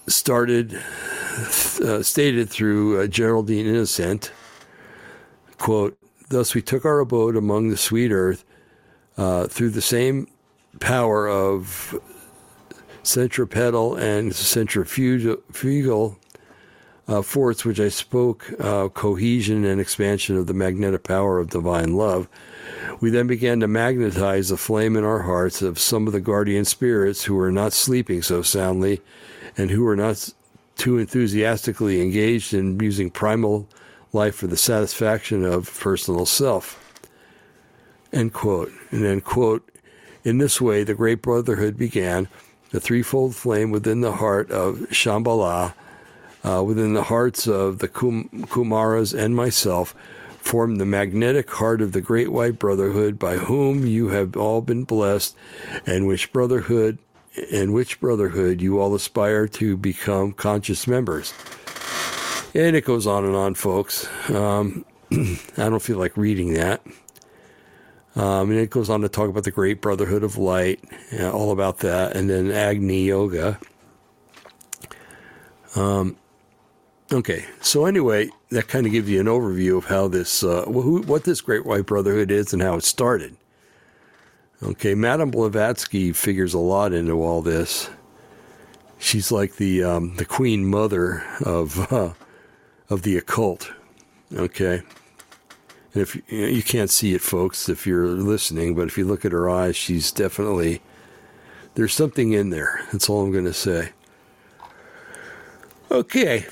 [0.07, 0.75] started,
[1.83, 4.31] uh, stated through uh, Geraldine Innocent,
[5.59, 6.00] quote,
[6.31, 8.45] Thus we took our abode among the sweet earth
[9.19, 10.29] uh, through the same
[10.79, 11.99] power of
[13.03, 16.19] centripetal and centrifugal
[17.09, 21.97] uh, force, which I spoke, uh, cohesion and expansion of the magnetic power of divine
[21.97, 22.29] love.
[23.01, 26.65] We then began to magnetize the flame in our hearts of some of the guardian
[26.65, 29.01] spirits who were not sleeping so soundly
[29.57, 30.33] and who were not
[30.77, 33.69] too enthusiastically engaged in using primal
[34.13, 36.79] life for the satisfaction of personal self.
[38.13, 38.73] End quote.
[38.91, 39.69] And then, quote,
[40.25, 42.29] in this way, the Great Brotherhood began,
[42.71, 45.75] the threefold flame within the heart of Shambhala
[46.45, 49.95] uh, within the hearts of the Kum- Kumaras and myself
[50.39, 54.85] form the magnetic heart of the Great White Brotherhood, by whom you have all been
[54.85, 55.37] blessed,
[55.85, 56.99] and which brotherhood
[57.53, 61.33] and which brotherhood you all aspire to become conscious members.
[62.55, 64.09] And it goes on and on, folks.
[64.31, 66.83] Um, I don't feel like reading that.
[68.17, 70.83] Um, and it goes on to talk about the Great Brotherhood of Light,
[71.21, 73.59] all about that, and then Agni Yoga.
[75.77, 76.17] Um,
[77.13, 81.03] Okay, so anyway, that kind of gives you an overview of how this, uh, who,
[81.03, 83.37] what this Great White Brotherhood is and how it started.
[84.63, 87.91] Okay, Madame Blavatsky figures a lot into all this.
[89.01, 92.13] She's like the um, the queen mother of uh,
[92.91, 93.73] of the occult.
[94.35, 94.83] Okay,
[95.93, 99.33] and if you, can't see it, folks, if you're listening, but if you look at
[99.33, 100.83] her eyes, she's definitely
[101.75, 102.87] there's something in there.
[102.93, 103.91] That's all I'm going to say.
[105.91, 106.47] Okay,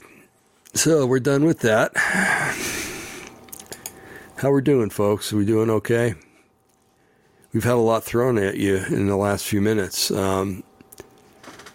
[0.74, 1.92] so we're done with that.
[4.38, 5.33] How we're doing, folks?
[5.33, 6.14] Are we doing okay?
[7.53, 10.64] We've had a lot thrown at you in the last few minutes, um,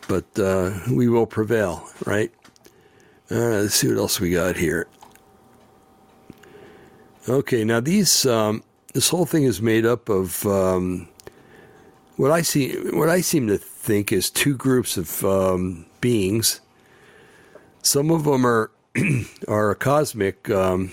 [0.07, 2.31] but uh, we will prevail, right?
[3.31, 4.87] Uh, let's see what else we got here.
[7.27, 11.07] Okay, now these um, this whole thing is made up of um,
[12.17, 12.73] what I see.
[12.91, 16.59] What I seem to think is two groups of um, beings.
[17.81, 18.71] Some of them are
[19.47, 20.91] are cosmic um,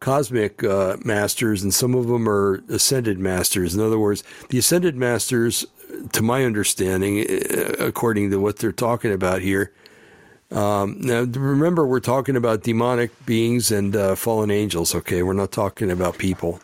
[0.00, 3.74] cosmic uh, masters, and some of them are ascended masters.
[3.74, 5.66] In other words, the ascended masters,
[6.12, 9.72] to my understanding, uh, according to what they're talking about here.
[10.50, 14.94] Um, now, remember, we're talking about demonic beings and uh, fallen angels.
[14.94, 16.60] Okay, we're not talking about people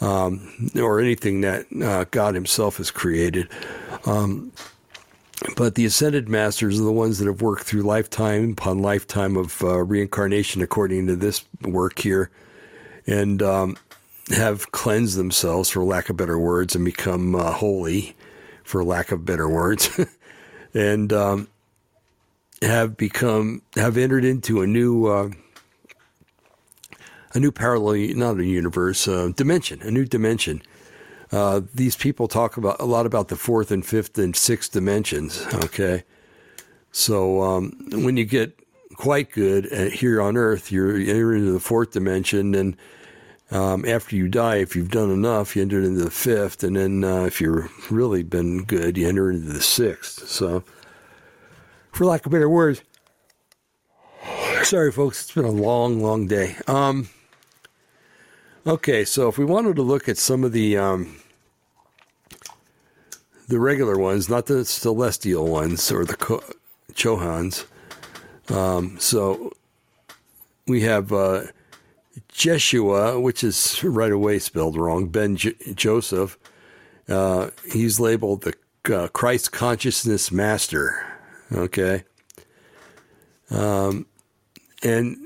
[0.00, 3.48] um, or anything that uh, God Himself has created.
[4.04, 4.52] Um,
[5.56, 9.62] but the ascended masters are the ones that have worked through lifetime upon lifetime of
[9.62, 12.30] uh, reincarnation, according to this work here,
[13.06, 13.76] and um,
[14.30, 18.16] have cleansed themselves, for lack of better words, and become uh, holy,
[18.64, 20.00] for lack of better words,
[20.74, 21.48] and um,
[22.62, 25.06] have become have entered into a new.
[25.06, 25.30] Uh,
[27.34, 30.62] a new parallel, not a universe, uh, dimension, a new dimension,
[31.32, 35.44] uh, these people talk about a lot about the fourth and fifth and sixth dimensions.
[35.54, 36.04] Okay,
[36.92, 38.58] so um, when you get
[38.94, 42.76] quite good at, here on Earth, you're, you're into the fourth dimension, and
[43.50, 47.04] um, after you die, if you've done enough, you enter into the fifth, and then
[47.04, 50.28] uh, if you've really been good, you enter into the sixth.
[50.28, 50.62] So,
[51.96, 52.82] for lack of better words,
[54.62, 56.56] sorry, folks, it's been a long, long day.
[56.66, 57.08] Um,
[58.66, 61.20] Okay, so if we wanted to look at some of the um,
[63.46, 66.16] the regular ones, not the celestial ones or the
[66.92, 67.64] Chohans,
[68.50, 69.52] um, so
[70.66, 71.42] we have uh,
[72.28, 75.06] Jeshua, which is right away spelled wrong.
[75.06, 76.36] Ben J- Joseph,
[77.08, 78.54] uh, he's labeled the
[78.92, 81.15] uh, Christ consciousness master.
[81.52, 82.04] Okay,
[83.50, 84.06] um,
[84.82, 85.16] and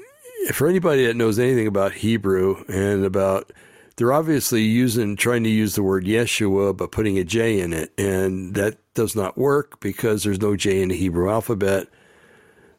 [0.53, 3.53] for anybody that knows anything about Hebrew and about
[3.97, 7.93] they're obviously using trying to use the word Yeshua but putting a J in it,
[7.99, 11.89] and that does not work because there's no J in the Hebrew alphabet.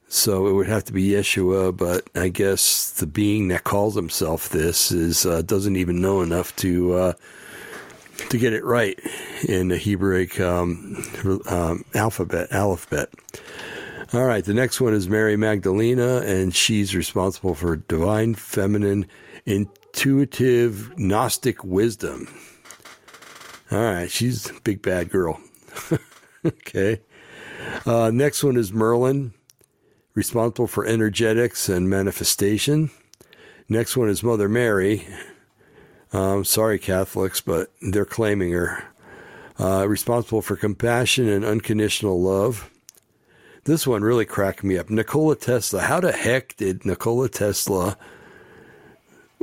[0.08, 4.50] So it would have to be Yeshua, but I guess the being that calls himself
[4.50, 7.14] this is uh, doesn't even know enough to uh,
[8.30, 9.00] to get it right
[9.48, 11.04] in the Hebraic um,
[11.48, 12.52] um, alphabet.
[12.52, 13.10] Alphabet.
[14.14, 19.06] All right, the next one is Mary Magdalena, and she's responsible for divine feminine
[19.46, 22.28] intuitive Gnostic wisdom.
[23.72, 25.40] All right, she's a big bad girl.
[26.46, 27.00] okay.
[27.86, 29.34] Uh, next one is Merlin,
[30.14, 32.92] responsible for energetics and manifestation.
[33.70, 35.08] Next one is Mother Mary.
[36.14, 38.84] Um, sorry, Catholics, but they're claiming her.
[39.60, 42.72] Uh, responsible for compassion and unconditional love.
[43.66, 44.90] This one really cracked me up.
[44.90, 45.82] Nikola Tesla.
[45.82, 47.96] How the heck did Nikola Tesla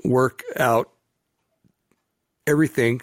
[0.02, 0.90] work out
[2.46, 3.00] everything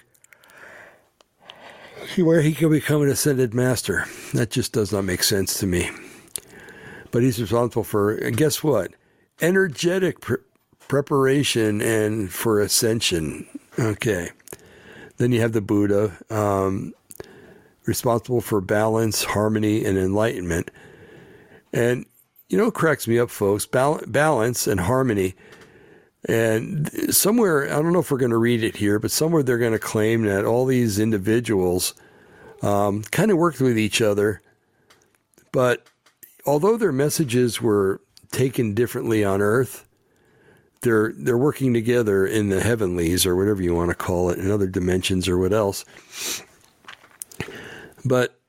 [2.17, 4.05] where he could become an ascended master?
[4.33, 5.89] That just does not make sense to me.
[7.11, 8.91] But he's responsible for, and guess what?
[9.39, 10.17] Energetic
[10.87, 13.47] preparation and for ascension.
[13.77, 14.29] Okay.
[15.17, 16.93] Then you have the Buddha, um,
[17.85, 20.71] responsible for balance, harmony, and enlightenment.
[21.71, 22.05] And
[22.49, 23.65] you know, cracks me up, folks.
[23.65, 25.35] Bal- balance and harmony.
[26.27, 29.57] And somewhere, I don't know if we're going to read it here, but somewhere they're
[29.57, 31.93] going to claim that all these individuals
[32.61, 34.41] um, kind of worked with each other.
[35.51, 35.85] But
[36.45, 39.85] although their messages were taken differently on Earth,
[40.85, 44.49] they're they're working together in the heavenlies or whatever you want to call it, in
[44.49, 45.83] other dimensions or what else.
[48.05, 48.39] But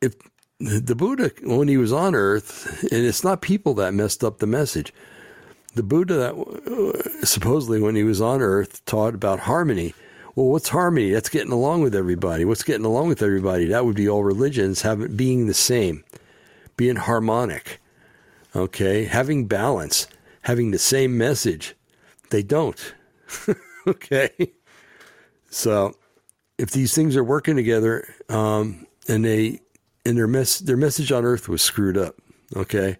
[0.00, 0.14] if
[0.60, 4.46] the Buddha, when he was on Earth, and it's not people that messed up the
[4.46, 4.92] message.
[5.74, 9.94] The Buddha, that uh, supposedly when he was on Earth, taught about harmony.
[10.34, 11.10] Well, what's harmony?
[11.10, 12.44] That's getting along with everybody.
[12.44, 13.66] What's getting along with everybody?
[13.66, 16.04] That would be all religions having being the same,
[16.76, 17.80] being harmonic.
[18.54, 20.08] Okay, having balance,
[20.42, 21.74] having the same message.
[22.30, 22.94] They don't.
[23.86, 24.52] okay,
[25.50, 25.94] so
[26.58, 29.60] if these things are working together, um, and they
[30.04, 32.16] and their mess their message on earth was screwed up
[32.56, 32.96] okay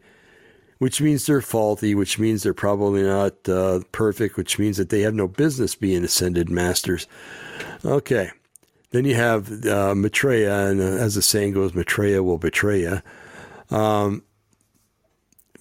[0.79, 5.01] which means they're faulty which means they're probably not uh, perfect which means that they
[5.01, 7.07] have no business being ascended masters
[7.85, 8.31] okay
[8.91, 13.77] then you have uh, Maitreya, and uh, as the saying goes, Maitreya will betray you.
[13.77, 14.25] Um,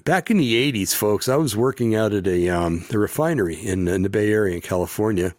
[0.09, 3.87] back in the 80s, folks, I was working out at a, um, a refinery in,
[3.87, 5.35] in, the Bay Area in California.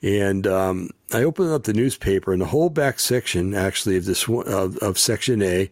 [0.00, 4.26] And um, I opened up the newspaper, and the whole back section, actually, of this
[4.26, 5.70] of, of Section A,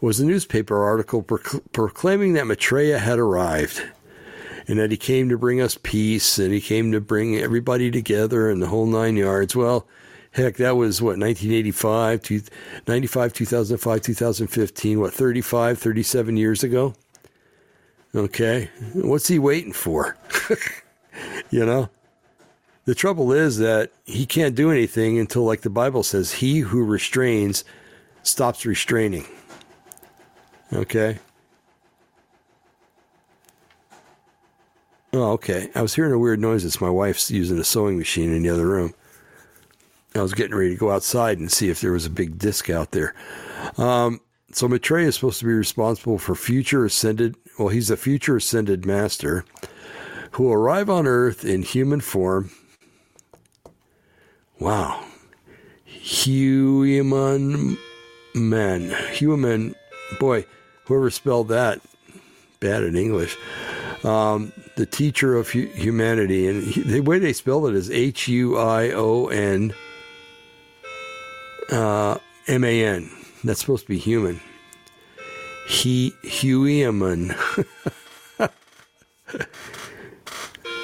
[0.00, 3.82] was a newspaper article proclaiming that Maitreya had arrived,
[4.68, 8.48] and that he came to bring us peace, and he came to bring everybody together,
[8.48, 9.56] and the whole nine yards.
[9.56, 9.84] Well,
[10.30, 12.22] heck, that was what 1985,
[12.86, 16.94] 95, 2005, 2015, what 35, 37 years ago.
[18.14, 20.16] Okay, what's he waiting for?
[21.50, 21.88] you know.
[22.86, 26.82] The trouble is that he can't do anything until, like the Bible says, he who
[26.82, 27.62] restrains
[28.22, 29.26] stops restraining.
[30.72, 31.18] Okay?
[35.12, 35.68] Oh, okay.
[35.74, 36.64] I was hearing a weird noise.
[36.64, 38.94] It's my wife's using a sewing machine in the other room.
[40.14, 42.70] I was getting ready to go outside and see if there was a big disc
[42.70, 43.14] out there.
[43.76, 44.20] Um,
[44.52, 47.36] so Maitreya is supposed to be responsible for future ascended.
[47.58, 49.44] Well, he's a future ascended master
[50.32, 52.50] who will arrive on Earth in human form
[54.58, 55.04] Wow.
[55.84, 57.78] Human
[58.34, 58.90] man.
[59.12, 59.74] Human.
[60.18, 60.46] Boy,
[60.86, 61.80] whoever spelled that
[62.60, 63.36] bad in English.
[64.04, 66.48] Um, the teacher of hu- humanity.
[66.48, 69.74] And he, the way they spell it is H U I O N
[71.70, 72.18] uh,
[72.48, 73.10] M A N.
[73.48, 74.42] That's supposed to be human.
[75.66, 77.30] He Human.
[78.38, 78.50] I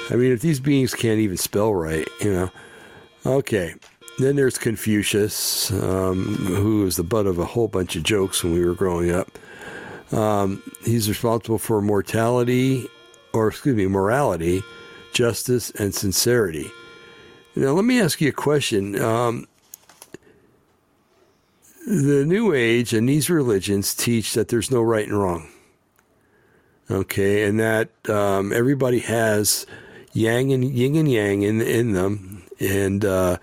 [0.09, 2.49] mean, if these beings can't even spell right, you know.
[3.23, 3.75] Okay.
[4.17, 8.53] Then there's Confucius, um, who was the butt of a whole bunch of jokes when
[8.53, 9.37] we were growing up.
[10.11, 12.87] Um, he's responsible for mortality,
[13.31, 14.63] or excuse me, morality,
[15.13, 16.71] justice, and sincerity.
[17.55, 18.99] Now, let me ask you a question.
[18.99, 19.45] Um,
[21.85, 25.49] the New Age and these religions teach that there's no right and wrong.
[26.89, 29.65] Okay, and that um, everybody has
[30.13, 33.37] yang and yin and yang in in them, and uh,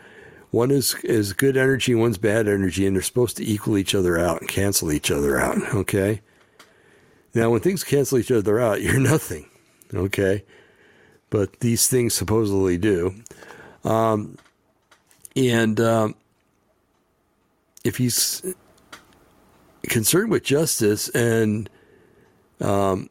[0.52, 4.18] one is is good energy, one's bad energy, and they're supposed to equal each other
[4.18, 5.58] out and cancel each other out.
[5.74, 6.20] Okay.
[7.34, 9.46] Now, when things cancel each other out, you're nothing.
[9.94, 10.44] Okay.
[11.30, 13.14] But these things supposedly do.
[13.84, 14.36] Um,
[15.34, 16.14] and um,
[17.84, 18.42] if he's
[19.84, 21.68] concerned with justice and
[22.60, 23.10] um,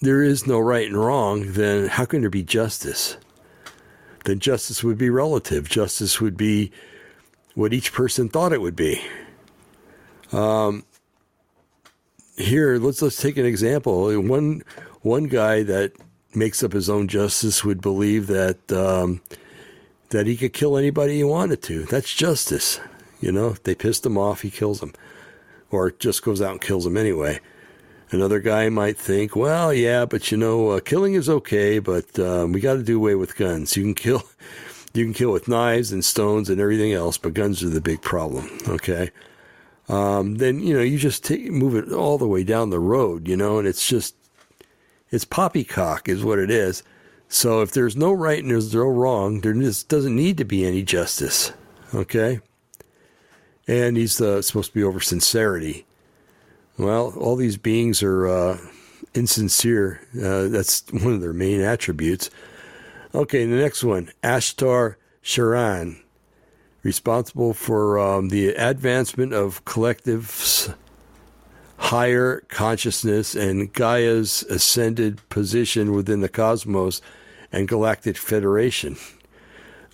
[0.00, 3.16] there is no right and wrong, then how can there be justice?
[4.24, 5.68] Then justice would be relative.
[5.68, 6.70] Justice would be
[7.54, 9.02] what each person thought it would be.
[10.32, 10.84] Um,
[12.36, 14.10] here, let's let's take an example.
[14.20, 14.62] One
[15.02, 15.92] one guy that
[16.34, 19.20] makes up his own justice would believe that um,
[20.10, 21.84] that he could kill anybody he wanted to.
[21.84, 22.80] That's justice.
[23.22, 24.92] You know, if they pissed him off, he kills them,
[25.70, 27.40] or just goes out and kills them anyway.
[28.10, 32.52] Another guy might think, well, yeah, but you know, uh, killing is okay, but um,
[32.52, 33.74] we got to do away with guns.
[33.76, 34.22] You can kill,
[34.92, 38.02] you can kill with knives and stones and everything else, but guns are the big
[38.02, 38.50] problem.
[38.68, 39.10] Okay.
[39.88, 43.28] Um, then you know you just take, move it all the way down the road,
[43.28, 44.14] you know, and it's just
[45.10, 46.82] it's poppycock is what it is.
[47.28, 50.64] So if there's no right and there's no wrong, there just doesn't need to be
[50.64, 51.52] any justice.
[51.94, 52.40] Okay.
[53.68, 55.86] And he's supposed to be over sincerity.
[56.78, 58.58] Well, all these beings are uh,
[59.14, 60.00] insincere.
[60.16, 62.30] Uh, that's one of their main attributes.
[63.14, 66.00] Okay, the next one Ashtar Sheran,
[66.82, 70.74] responsible for um, the advancement of collectives'
[71.76, 77.02] higher consciousness and Gaia's ascended position within the cosmos
[77.52, 78.96] and galactic federation.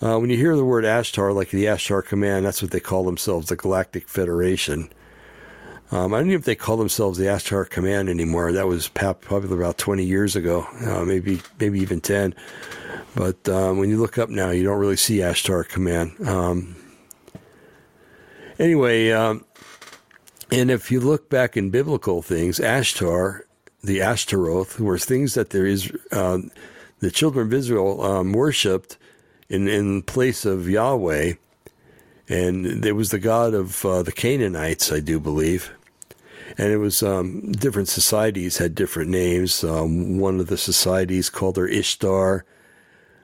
[0.01, 3.03] Uh, when you hear the word Ashtar, like the Ashtar Command, that's what they call
[3.03, 4.89] themselves, the Galactic Federation.
[5.91, 8.53] Um, I don't know if they call themselves the Ashtar Command anymore.
[8.53, 12.33] That was popular about 20 years ago, uh, maybe maybe even 10.
[13.15, 16.15] But um, when you look up now, you don't really see Ashtar Command.
[16.25, 16.75] Um,
[18.57, 19.43] anyway, um,
[20.51, 23.41] and if you look back in biblical things, Ashtar,
[23.83, 26.37] the Ashtaroth, were things that there is uh,
[26.99, 28.97] the children of Israel um, worshipped
[29.49, 31.33] in in place of Yahweh,
[32.27, 35.73] and it was the god of uh, the Canaanites, I do believe
[36.57, 39.63] and it was um, different societies had different names.
[39.63, 42.45] Um, one of the societies called her Ishtar,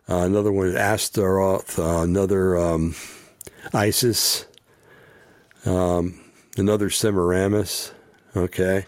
[0.07, 2.95] uh, another one Astaroth, uh, another um,
[3.73, 4.45] Isis,
[5.65, 6.19] um,
[6.57, 7.91] another Semiramis.
[8.35, 8.85] Okay,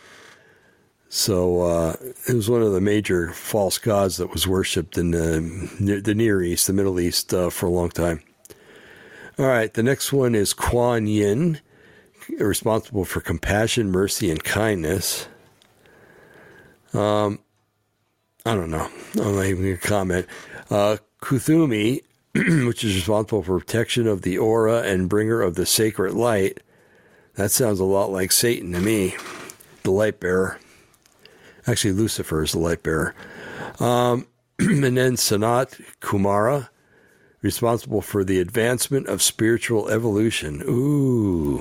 [1.09, 1.95] so uh,
[2.27, 6.41] it was one of the major false gods that was worshipped in the, the Near
[6.41, 8.21] East, the Middle East, uh, for a long time.
[9.39, 11.61] All right, the next one is Kuan Yin
[12.39, 15.27] responsible for compassion, mercy, and kindness.
[16.93, 17.39] Um,
[18.45, 18.89] I don't know.
[19.15, 20.25] I'm not even going to comment.
[20.69, 22.01] Uh, Kuthumi,
[22.65, 26.61] which is responsible for protection of the aura and bringer of the sacred light.
[27.35, 29.15] That sounds a lot like Satan to me,
[29.83, 30.59] the light bearer.
[31.67, 33.13] Actually, Lucifer is the light bearer.
[33.79, 34.27] Um,
[34.59, 36.69] and then Sanat Kumara,
[37.41, 40.63] responsible for the advancement of spiritual evolution.
[40.67, 41.59] Ooh.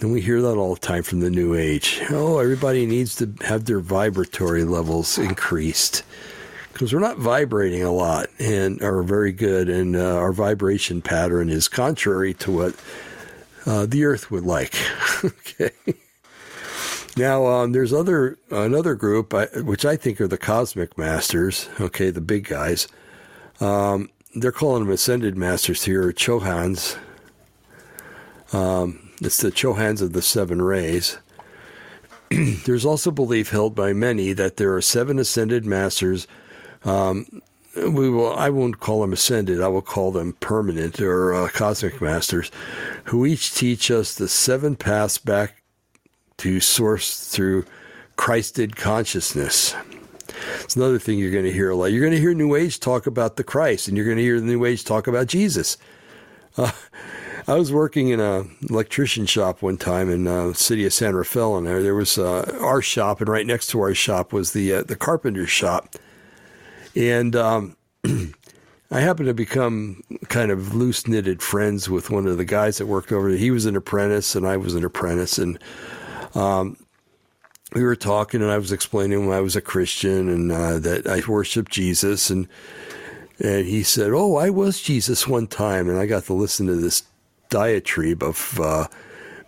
[0.00, 2.00] And we hear that all the time from the new age.
[2.08, 6.04] Oh, everybody needs to have their vibratory levels increased
[6.72, 11.50] because we're not vibrating a lot and are very good, and uh, our vibration pattern
[11.50, 12.74] is contrary to what
[13.66, 14.74] uh, the Earth would like.
[15.24, 15.72] okay.
[17.20, 21.68] Now, um, there's other another group which I think are the cosmic masters.
[21.78, 22.88] Okay, the big guys.
[23.60, 26.96] Um, they're calling them ascended masters here, Chohans.
[28.54, 31.18] Um, it's the Chohans of the seven rays.
[32.30, 36.26] There's also belief held by many that there are seven ascended masters.
[36.84, 37.42] Um,
[37.76, 38.34] we will.
[38.34, 39.60] I won't call them ascended.
[39.60, 42.50] I will call them permanent or uh, cosmic masters,
[43.04, 45.59] who each teach us the seven paths back
[46.40, 47.64] to source through
[48.16, 49.74] Christed consciousness.
[50.60, 51.92] It's another thing you're going to hear a lot.
[51.92, 54.40] You're going to hear New Age talk about the Christ, and you're going to hear
[54.40, 55.76] the New Age talk about Jesus.
[56.56, 56.72] Uh,
[57.46, 61.14] I was working in a electrician shop one time in uh, the city of San
[61.14, 64.52] Rafael, and there there was uh, our shop, and right next to our shop was
[64.52, 65.94] the uh, the carpenter shop,
[66.96, 67.76] and um,
[68.90, 72.86] I happened to become kind of loose knitted friends with one of the guys that
[72.86, 73.38] worked over there.
[73.38, 75.58] He was an apprentice, and I was an apprentice, and
[76.34, 76.76] um,
[77.72, 81.06] we were talking, and I was explaining when I was a Christian and uh, that
[81.06, 82.48] I worship Jesus, and
[83.38, 86.74] and he said, "Oh, I was Jesus one time," and I got to listen to
[86.74, 87.04] this
[87.48, 88.88] diatribe of uh,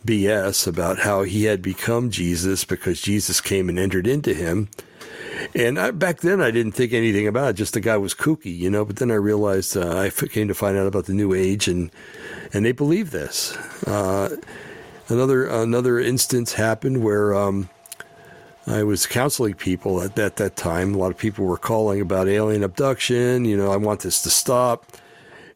[0.05, 4.69] BS about how he had become Jesus because Jesus came and entered into him.
[5.55, 7.53] And I, back then, I didn't think anything about it.
[7.55, 8.85] Just the guy was kooky, you know.
[8.85, 11.91] But then I realized uh, I came to find out about the New Age, and
[12.53, 13.57] and they believe this.
[13.87, 14.37] Uh,
[15.13, 17.69] another another instance happened where um,
[18.67, 20.95] I was counseling people at that, that time.
[20.95, 23.45] A lot of people were calling about alien abduction.
[23.45, 24.87] You know, I want this to stop.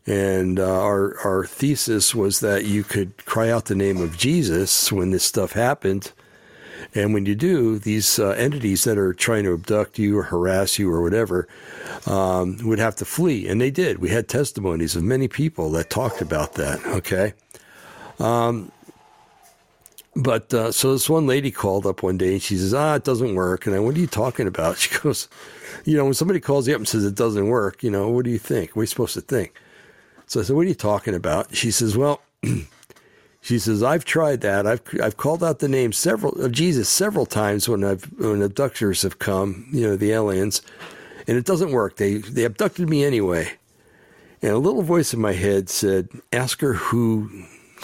[0.06, 4.92] And uh, our our thesis was that you could cry out the name of Jesus
[4.92, 6.12] when this stuff happened,
[6.94, 10.78] and when you do, these uh, entities that are trying to abduct you or harass
[10.78, 11.48] you or whatever
[12.06, 13.98] um, would have to flee, and they did.
[13.98, 16.86] We had testimonies of many people that talked about that.
[16.86, 17.34] Okay.
[18.20, 18.70] Um,
[20.16, 23.04] but uh, so this one lady called up one day and she says, "Ah, it
[23.04, 25.28] doesn't work." And I, "What are you talking about?" She goes,
[25.84, 28.24] "You know, when somebody calls you up and says it doesn't work, you know, what
[28.24, 28.70] do you think?
[28.70, 29.52] What are you supposed to think?"
[30.26, 32.20] So I said, "What are you talking about?" She says, "Well."
[33.42, 34.66] She says, "I've tried that.
[34.66, 39.02] I've I've called out the name several of Jesus several times when I've when abductors
[39.02, 40.62] have come, you know, the aliens,
[41.28, 41.94] and it doesn't work.
[41.94, 43.52] They they abducted me anyway."
[44.42, 47.30] And a little voice in my head said, "Ask her who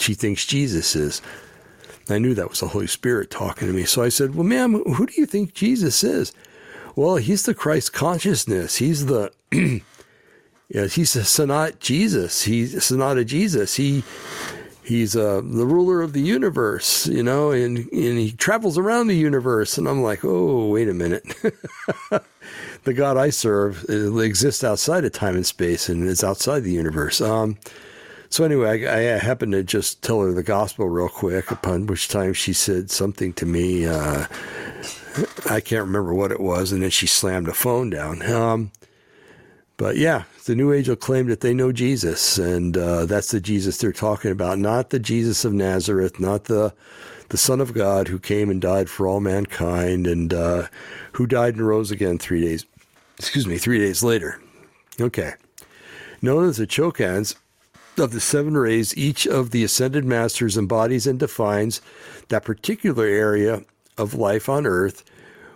[0.01, 1.23] she thinks Jesus is."
[2.09, 3.85] I knew that was the Holy Spirit talking to me.
[3.85, 6.33] So I said, "Well, ma'am, who do you think Jesus is?"
[6.95, 8.77] Well, he's the Christ consciousness.
[8.77, 12.43] He's the yeah, he's a Sanat Jesus.
[12.43, 13.77] He's Sonata Jesus.
[13.77, 14.05] He
[14.83, 19.17] he's uh, the ruler of the universe, you know, and, and he travels around the
[19.17, 19.79] universe.
[19.79, 21.25] And I'm like, oh, wait a minute.
[22.85, 26.73] the God I serve uh, exists outside of time and space and is outside the
[26.73, 27.21] universe.
[27.21, 27.59] Um,
[28.33, 32.09] so anyway, I, I, happened to just tell her the gospel real quick, upon which
[32.09, 33.87] time she said something to me.
[33.87, 34.27] Uh,
[35.51, 38.23] I can't remember what it was, and then she slammed the phone down.
[38.23, 38.73] Um,
[39.77, 43.41] but yeah, the New Age will claim that they know Jesus, and uh, that's the
[43.41, 46.73] Jesus they're talking about, not the Jesus of Nazareth, not the
[47.29, 50.69] the Son of God who came and died for all mankind, and uh,
[51.13, 52.65] who died and rose again three days,
[53.19, 54.41] excuse me, three days later.
[54.99, 55.33] Okay,
[56.23, 57.35] known as the Chohans
[57.99, 61.81] of the seven rays, each of the ascended masters embodies and defines
[62.29, 63.63] that particular area
[63.99, 65.05] of life on Earth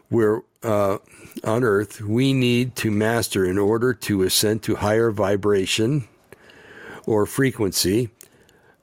[0.08, 0.98] where uh,
[1.44, 6.06] on earth we need to master in order to ascend to higher vibration
[7.06, 8.10] or frequency.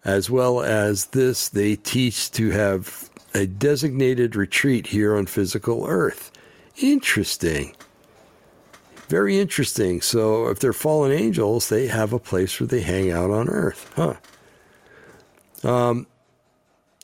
[0.06, 6.32] As well as this, they teach to have a designated retreat here on physical earth.
[6.78, 7.74] Interesting.
[9.08, 10.02] Very interesting.
[10.02, 13.92] So, if they're fallen angels, they have a place where they hang out on earth.
[13.96, 14.16] Huh.
[15.64, 16.08] Um,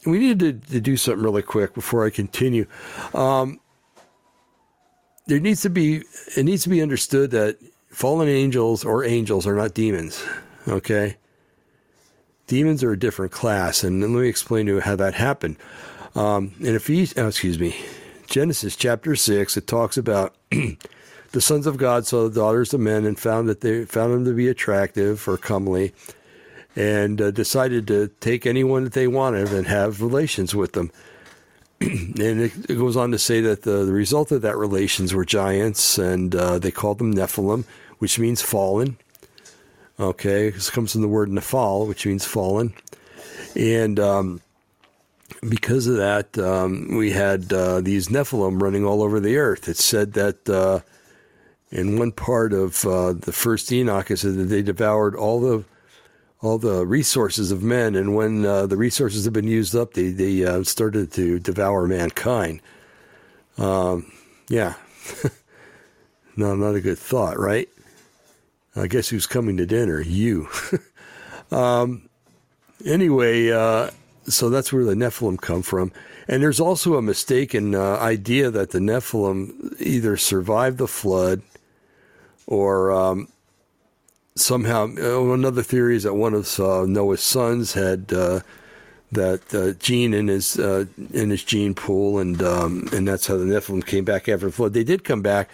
[0.06, 2.66] we need to, to do something really quick before I continue.
[3.14, 3.60] Um,
[5.28, 6.04] there needs to be
[6.36, 7.58] it needs to be understood that
[7.90, 10.24] fallen angels or angels are not demons.
[10.68, 11.18] Okay,
[12.48, 15.58] demons are a different class, and let me explain to you how that happened.
[16.16, 17.76] Um, in Ephesians, oh, excuse me,
[18.28, 20.36] Genesis chapter six, it talks about
[21.32, 24.26] the sons of God saw the daughters of men and found that they found them
[24.26, 25.94] to be attractive or comely,
[26.76, 30.92] and uh, decided to take anyone that they wanted and have relations with them.
[31.82, 35.24] and it, it, goes on to say that the, the, result of that relations were
[35.24, 37.64] giants, and uh, they called them Nephilim,
[38.00, 38.98] which means fallen.
[40.00, 42.74] Okay, this comes from the word Nephal, which means fallen,
[43.56, 44.42] and um,
[45.48, 49.70] because of that, um, we had uh, these Nephilim running all over the earth.
[49.70, 50.80] It said that uh,
[51.72, 55.64] in one part of uh, the first Enoch, it said that they devoured all the
[56.42, 60.10] all the resources of men, and when uh, the resources have been used up, they
[60.10, 62.62] they uh, started to devour mankind.
[63.58, 64.12] Um,
[64.48, 64.76] yeah,
[66.36, 67.70] no, not a good thought, right?
[68.76, 70.00] I guess who's coming to dinner?
[70.00, 70.48] You.
[71.52, 72.10] um,
[72.86, 73.90] anyway, uh,
[74.26, 75.92] so that's where the Nephilim come from,
[76.28, 81.42] and there's also a mistaken uh, idea that the Nephilim either survived the flood
[82.50, 83.28] or um,
[84.36, 88.40] somehow uh, another theory is that one of uh, Noah's sons had uh,
[89.12, 93.38] that uh, gene in his uh, in his gene pool, and um, and that's how
[93.38, 94.74] the Nephilim came back after the flood.
[94.74, 95.50] They did come back,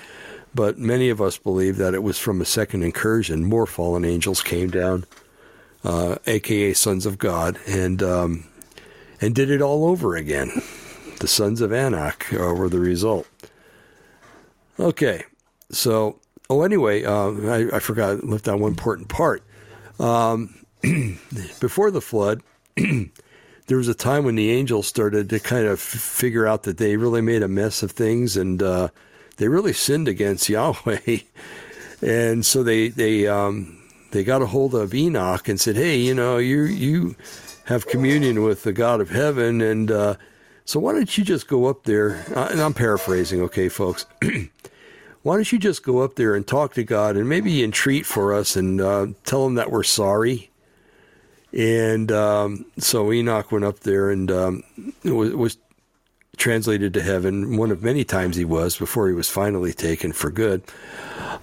[0.55, 3.43] but many of us believe that it was from a second incursion.
[3.43, 5.03] More fallen angels came down,
[5.83, 8.45] aka uh, sons of God, and um,
[9.19, 10.49] and did it all over again.
[11.19, 13.27] The sons of Anak were the result.
[14.79, 15.23] Okay,
[15.71, 16.19] so
[16.49, 19.43] oh, anyway, uh, I, I, forgot left out one important part.
[19.99, 20.65] Um,
[21.59, 22.41] before the flood,
[22.75, 26.97] there was a time when the angels started to kind of figure out that they
[26.97, 28.89] really made a mess of things and uh,
[29.37, 31.19] they really sinned against Yahweh.
[32.01, 33.81] and so they they um,
[34.11, 37.15] they got a hold of Enoch and said, "Hey, you know, you you
[37.65, 40.15] have communion with the God of heaven, and uh,
[40.65, 44.05] so why don't you just go up there?" Uh, and I'm paraphrasing, okay, folks.
[45.25, 48.31] why don't you just go up there and talk to God and maybe entreat for
[48.31, 50.51] us and uh, tell him that we're sorry?
[51.51, 54.63] And um, so Enoch went up there and um,
[55.03, 55.57] was, was,
[56.37, 60.29] translated to heaven, one of many times he was before he was finally taken for
[60.29, 60.61] good,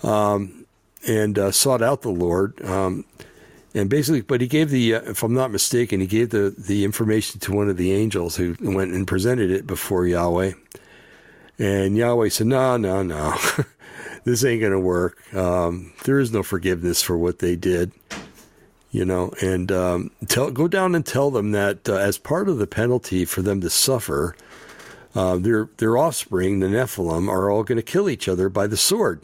[0.03, 0.67] um,
[1.09, 2.63] and uh, sought out the Lord.
[2.63, 3.07] Um,
[3.75, 6.85] and basically, but he gave the, uh, if I'm not mistaken, he gave the, the
[6.85, 10.53] information to one of the angels who went and presented it before Yahweh.
[11.63, 13.37] And Yahweh said, No, no, no,
[14.25, 15.35] this ain't going to work.
[15.35, 17.93] Um, there is no forgiveness for what they did
[18.93, 22.59] you know, and um, tell go down and tell them that uh, as part of
[22.59, 24.37] the penalty for them to suffer,
[25.15, 28.77] uh, their their offspring, the Nephilim, are all going to kill each other by the
[28.77, 29.23] sword,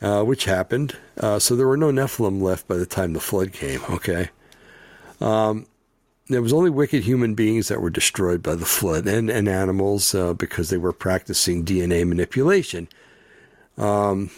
[0.00, 0.96] uh, which happened.
[1.18, 3.80] Uh, so there were no Nephilim left by the time the flood came.
[3.90, 4.30] Okay,
[5.20, 5.66] um,
[6.28, 10.14] there was only wicked human beings that were destroyed by the flood, and and animals
[10.14, 12.88] uh, because they were practicing DNA manipulation.
[13.76, 14.30] Um,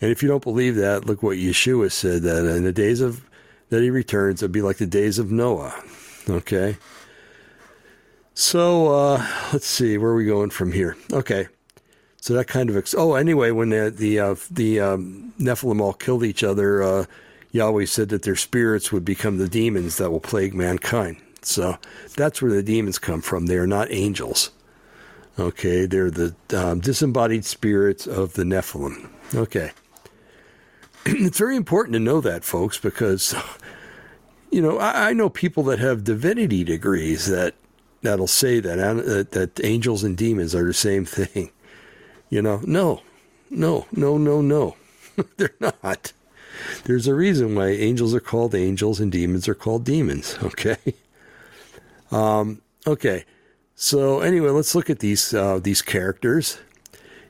[0.00, 3.24] and if you don't believe that, look what Yeshua said that in the days of
[3.70, 5.74] that he returns, it'll be like the days of Noah.
[6.28, 6.76] Okay.
[8.34, 10.96] So uh, let's see, where are we going from here?
[11.12, 11.48] Okay.
[12.20, 15.92] So that kind of ex- oh anyway, when the the uh, the um, Nephilim all
[15.92, 17.04] killed each other, uh,
[17.52, 21.16] Yahweh said that their spirits would become the demons that will plague mankind.
[21.42, 21.78] So
[22.16, 23.46] that's where the demons come from.
[23.46, 24.50] They are not angels.
[25.38, 29.08] Okay, they're the um, disembodied spirits of the Nephilim.
[29.34, 29.70] Okay.
[31.06, 33.34] it's very important to know that, folks, because
[34.50, 37.54] you know I, I, know people that have divinity degrees that
[38.02, 41.50] that'll say that uh, that angels and demons are the same thing.
[42.30, 43.02] You know, no,
[43.48, 44.76] no, no, no, no,
[45.36, 46.12] they're not.
[46.84, 50.36] There's a reason why angels are called angels and demons are called demons.
[50.42, 50.76] Okay.
[52.10, 53.24] Um, okay.
[53.74, 56.58] So anyway, let's look at these uh, these characters.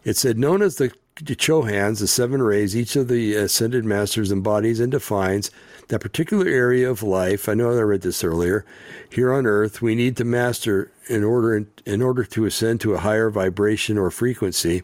[0.04, 4.78] It said known as the Chohans, the seven rays, each of the ascended masters embodies
[4.80, 5.50] and defines
[5.88, 7.48] that particular area of life.
[7.48, 8.64] I know I read this earlier.
[9.10, 12.98] Here on Earth, we need to master in order in order to ascend to a
[12.98, 14.82] higher vibration or frequency.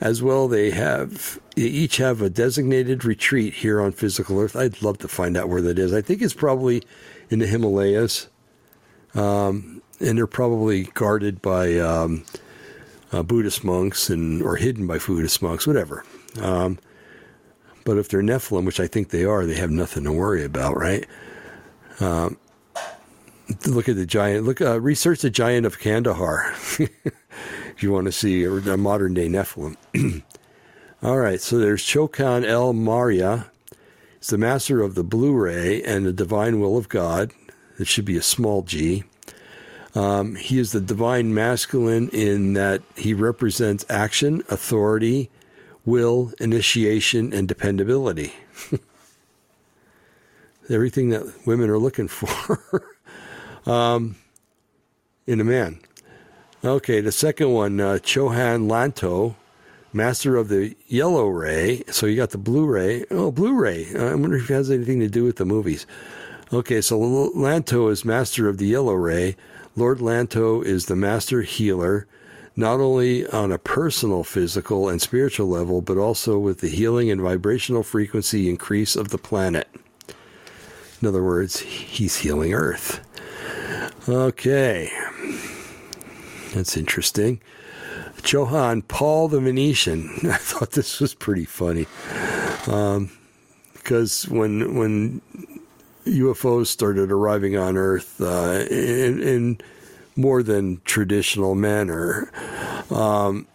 [0.00, 4.56] As well, they have they each have a designated retreat here on physical Earth.
[4.56, 5.92] I'd love to find out where that is.
[5.92, 6.82] I think it's probably
[7.28, 8.28] in the Himalayas,
[9.14, 11.78] um, and they're probably guarded by.
[11.78, 12.24] Um,
[13.12, 16.04] uh, Buddhist monks and or hidden by Buddhist monks, whatever.
[16.40, 16.78] Um,
[17.90, 20.76] but if they're Nephilim, which I think they are, they have nothing to worry about,
[20.76, 21.04] right?
[21.98, 22.38] Um,
[23.66, 24.46] look at the giant.
[24.46, 29.26] Look, uh, research the giant of Kandahar if you want to see a modern day
[29.26, 29.74] Nephilim.
[31.02, 33.46] All right, so there's Chohan El Morya.
[34.20, 37.32] He's the master of the Blue Ray and the divine will of God.
[37.80, 39.02] It should be a small g.
[39.96, 45.28] Um, he is the divine masculine in that he represents action, authority,
[45.90, 48.32] will, initiation, and dependability.
[50.70, 52.96] Everything that women are looking for
[53.70, 54.16] um,
[55.26, 55.80] in a man.
[56.64, 59.34] Okay, the second one, uh, Chohan Lanto,
[59.92, 61.82] master of the yellow ray.
[61.88, 63.04] So you got the blue ray.
[63.10, 63.88] Oh, blue ray.
[63.96, 65.86] I wonder if it has anything to do with the movies.
[66.52, 69.36] Okay, so Lanto is master of the yellow ray,
[69.76, 72.08] Lord Lanto is the master healer,
[72.56, 77.20] not only on a personal, physical, and spiritual level, but also with the healing and
[77.20, 79.68] vibrational frequency increase of the planet.
[81.00, 83.00] In other words, he's healing Earth.
[84.08, 84.90] Okay.
[86.54, 87.40] That's interesting.
[88.22, 90.10] Chohan Paul the Venetian.
[90.24, 91.86] I thought this was pretty funny.
[92.66, 93.10] Um,
[93.72, 95.22] because when when
[96.06, 99.60] UFOs started arriving on Earth uh, in, in,
[100.20, 102.30] more than traditional manner.
[102.90, 103.46] Um,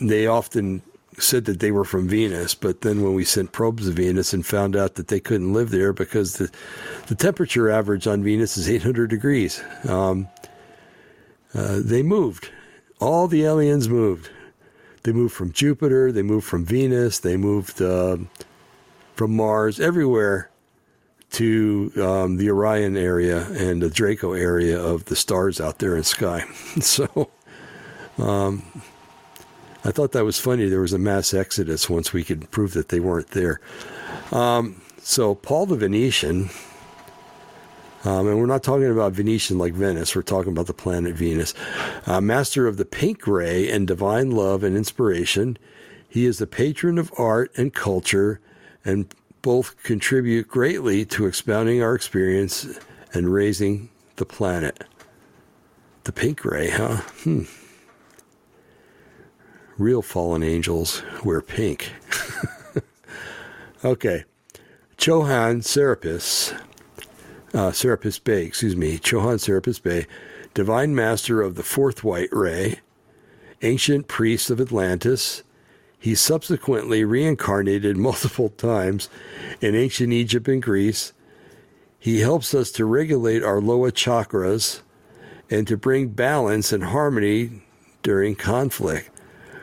[0.00, 0.82] they often
[1.18, 4.44] said that they were from Venus, but then when we sent probes to Venus and
[4.44, 6.50] found out that they couldn't live there because the
[7.06, 10.28] the temperature average on Venus is 800 degrees, um,
[11.54, 12.50] uh, they moved.
[13.00, 14.30] All the aliens moved.
[15.04, 16.10] They moved from Jupiter.
[16.10, 17.20] They moved from Venus.
[17.20, 18.16] They moved uh,
[19.14, 19.78] from Mars.
[19.78, 20.50] Everywhere
[21.36, 26.02] to um, the Orion area and the Draco area of the stars out there in
[26.02, 26.46] sky.
[26.80, 27.28] so
[28.16, 28.62] um,
[29.84, 30.66] I thought that was funny.
[30.66, 33.60] There was a mass exodus once we could prove that they weren't there.
[34.32, 36.48] Um, so Paul the Venetian,
[38.06, 41.52] um, and we're not talking about Venetian like Venice, we're talking about the planet Venus,
[42.06, 45.58] uh, master of the pink ray and divine love and inspiration.
[46.08, 48.40] He is the patron of art and culture
[48.86, 49.14] and
[49.46, 52.66] both contribute greatly to expounding our experience
[53.12, 54.82] and raising the planet.
[56.02, 56.96] The pink ray, huh?
[57.22, 57.42] Hmm.
[59.78, 61.92] Real fallen angels wear pink.
[63.84, 64.24] okay.
[64.98, 66.52] Chohan Serapis,
[67.54, 70.08] uh, Serapis Bey, excuse me, Chohan Serapis Bey,
[70.54, 72.80] Divine Master of the Fourth White Ray,
[73.62, 75.44] Ancient Priest of Atlantis.
[75.98, 79.08] He subsequently reincarnated multiple times
[79.60, 81.12] in ancient Egypt and Greece.
[81.98, 84.82] He helps us to regulate our lower chakras
[85.50, 87.62] and to bring balance and harmony
[88.02, 89.10] during conflict,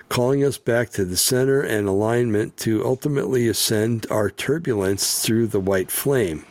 [0.09, 5.59] calling us back to the center and alignment to ultimately ascend our turbulence through the
[5.59, 6.45] white flame.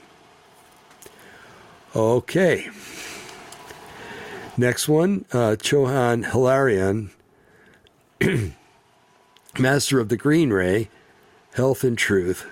[1.94, 2.68] Okay.
[4.56, 7.10] Next one, uh, Chohan Hilarion,
[9.58, 10.88] Master of the Green Ray,
[11.54, 12.50] Health and Truth.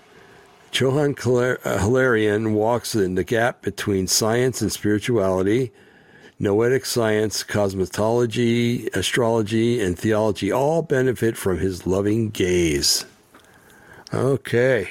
[0.70, 1.16] Chohan
[1.64, 5.72] uh, Hilarion walks in the gap between science and spirituality.
[6.38, 13.06] Noetic science, cosmetology, astrology, and theology all benefit from his loving gaze.
[14.12, 14.90] Okay.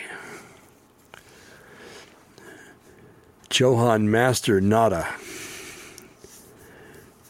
[3.50, 5.14] Chohan Master Nada.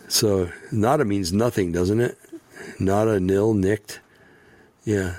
[0.08, 2.18] So nada means nothing, doesn't it?
[2.80, 4.00] Nada, nil, nicked.
[4.90, 5.18] Yeah,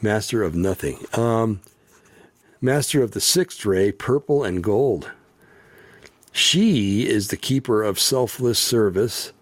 [0.00, 0.98] master of nothing.
[1.12, 1.60] Um,
[2.60, 5.12] master of the sixth ray, purple and gold.
[6.32, 9.32] She is the keeper of selfless service,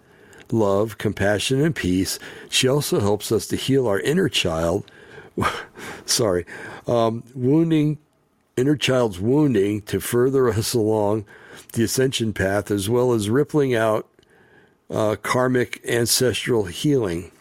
[0.53, 2.19] love, compassion, and peace.
[2.51, 4.85] She also helps us to heal our inner child.
[6.05, 6.45] sorry,
[6.87, 7.97] um, wounding,
[8.59, 11.25] inner child's wounding to further us along
[11.73, 14.07] the ascension path, as well as rippling out
[14.91, 17.33] uh, karmic ancestral healing.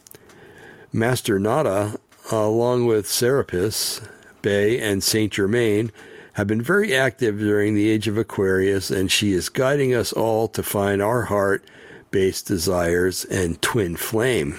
[0.94, 2.00] Master Nada,
[2.32, 4.02] along with Serapis,
[4.42, 5.92] Bey, and Saint Germain,
[6.34, 10.48] have been very active during the age of Aquarius, and she is guiding us all
[10.50, 11.64] to find our heart
[12.12, 14.56] based desires and twin flame.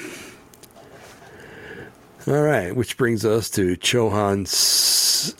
[2.27, 4.43] All right, which brings us to Chohan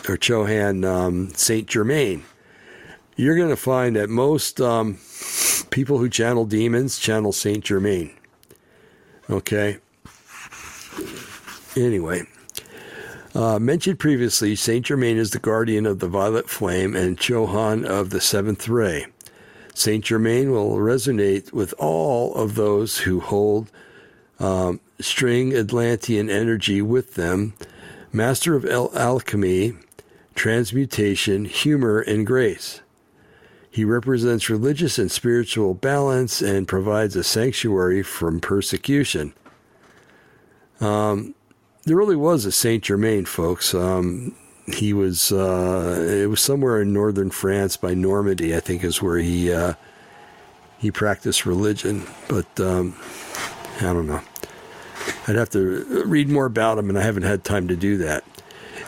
[0.09, 2.25] or Chohan um, Saint Germain.
[3.17, 4.99] You're going to find that most um,
[5.71, 8.13] people who channel demons channel Saint Germain.
[9.29, 9.79] Okay.
[11.77, 12.23] Anyway,
[13.35, 18.11] uh, mentioned previously, Saint Germain is the guardian of the violet flame and Chohan of
[18.11, 19.07] the seventh ray.
[19.73, 23.71] Saint Germain will resonate with all of those who hold
[24.41, 27.55] um, string Atlantean energy with them,
[28.13, 29.75] master of al- alchemy,
[30.35, 32.81] transmutation, humor, and grace.
[33.71, 39.33] He represents religious and spiritual balance and provides a sanctuary from persecution.
[40.81, 41.35] Um,
[41.85, 43.75] there really was a Saint Germain, folks.
[43.75, 44.35] Um,
[44.67, 49.19] he was uh, it was somewhere in northern France by Normandy, I think, is where
[49.19, 49.75] he uh,
[50.79, 52.07] he practiced religion.
[52.29, 52.97] But um,
[53.79, 54.21] I don't know.
[55.27, 58.25] I'd have to read more about him, and I haven't had time to do that.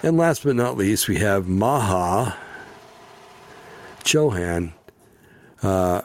[0.03, 2.37] And last but not least, we have Maha
[4.05, 4.73] Chohan,
[5.63, 6.03] uh,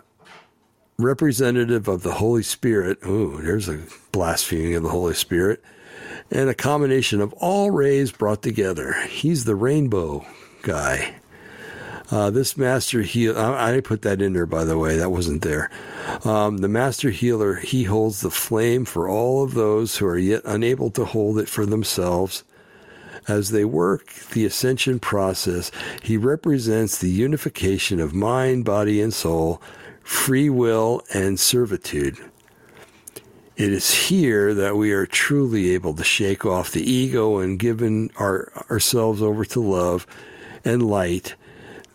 [0.97, 2.99] representative of the Holy Spirit.
[3.03, 5.63] Oh, there's a blaspheming of the Holy Spirit.
[6.30, 8.93] And a combination of all rays brought together.
[9.07, 10.25] He's the rainbow
[10.61, 11.15] guy.
[12.09, 15.41] Uh, this master healer, I, I, put that in there by the way, that wasn't
[15.41, 15.69] there.
[16.23, 20.41] Um, the master healer, he holds the flame for all of those who are yet
[20.45, 22.45] unable to hold it for themselves
[23.28, 25.71] as they work the ascension process,
[26.01, 29.61] he represents the unification of mind, body, and soul,
[30.03, 32.17] free will, and servitude.
[33.57, 38.11] It is here that we are truly able to shake off the ego and given
[38.17, 40.05] our, ourselves over to love
[40.63, 41.33] and light,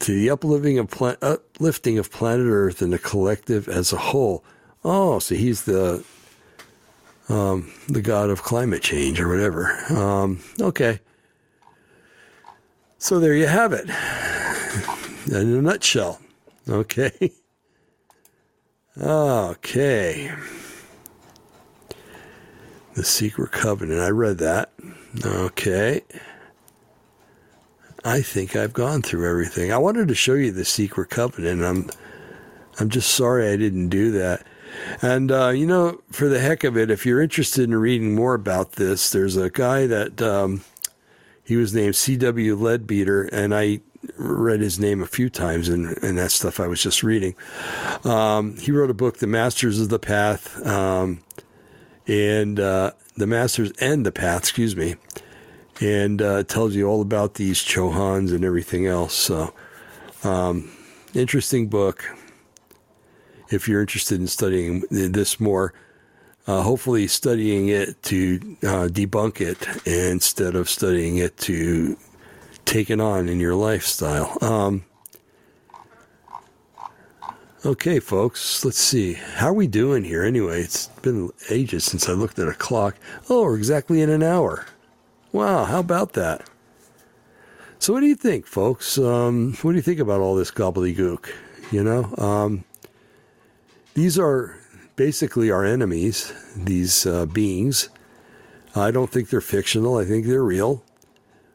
[0.00, 0.92] to the uplifting of,
[1.22, 4.42] uplifting of planet Earth and the collective as a whole.
[4.84, 6.04] Oh, so he's the
[7.28, 9.70] um, the god of climate change or whatever.
[9.88, 10.98] Um, okay.
[12.98, 13.88] So there you have it.
[15.28, 16.20] In a nutshell.
[16.68, 17.32] Okay.
[18.94, 20.30] Okay.
[22.94, 24.00] The Secret Covenant.
[24.00, 24.72] I read that.
[25.24, 26.02] Okay.
[28.04, 29.72] I think I've gone through everything.
[29.72, 31.62] I wanted to show you the Secret Covenant.
[31.62, 31.90] I'm
[32.80, 34.44] I'm just sorry I didn't do that.
[35.02, 38.34] And uh, you know, for the heck of it, if you're interested in reading more
[38.34, 40.62] about this, there's a guy that um,
[41.44, 42.56] he was named C.W.
[42.56, 43.80] Leadbeater, and I
[44.16, 47.34] read his name a few times in, in that stuff I was just reading.
[48.04, 51.22] Um, he wrote a book, The Masters of the Path, um,
[52.12, 54.96] and uh, The Masters and the Path, excuse me,
[55.80, 59.14] and uh, tells you all about these Chohans and everything else.
[59.14, 59.54] So,
[60.22, 60.70] um,
[61.14, 62.04] interesting book
[63.50, 65.74] if you're interested in studying this more
[66.46, 71.96] uh, hopefully studying it to uh, debunk it instead of studying it to
[72.64, 74.36] take it on in your lifestyle.
[74.40, 74.84] Um,
[77.64, 79.12] Okay, folks, let's see.
[79.12, 80.62] How are we doing here anyway?
[80.62, 82.96] It's been ages since I looked at a clock.
[83.30, 84.66] Oh, we're exactly in an hour.
[85.30, 86.50] Wow, how about that?
[87.78, 88.98] So, what do you think, folks?
[88.98, 91.32] Um, what do you think about all this gobbledygook?
[91.70, 92.64] You know, um,
[93.94, 94.56] these are
[94.96, 97.90] basically our enemies, these uh, beings.
[98.74, 100.82] I don't think they're fictional, I think they're real,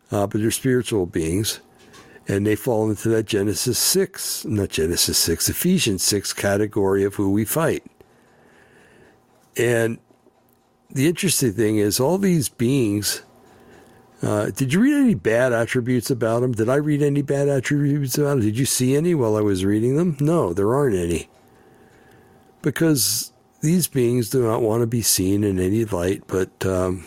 [0.10, 1.60] uh, but they're spiritual beings
[2.28, 7.32] and they fall into that Genesis 6, not Genesis 6, Ephesians 6 category of who
[7.32, 7.84] we fight.
[9.56, 9.98] And
[10.90, 13.24] the interesting thing is, all these beings,
[14.22, 16.52] uh, did you read any bad attributes about them?
[16.52, 18.42] Did I read any bad attributes about them?
[18.42, 20.18] Did you see any while I was reading them?
[20.20, 21.30] No, there aren't any.
[22.62, 27.06] Because these beings do not want to be seen in any light but, um,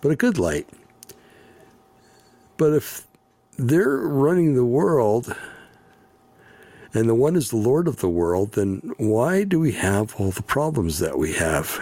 [0.00, 0.68] but a good light.
[2.56, 3.06] But if
[3.68, 5.34] they're running the world
[6.92, 10.32] and the one is the Lord of the world, then why do we have all
[10.32, 11.80] the problems that we have?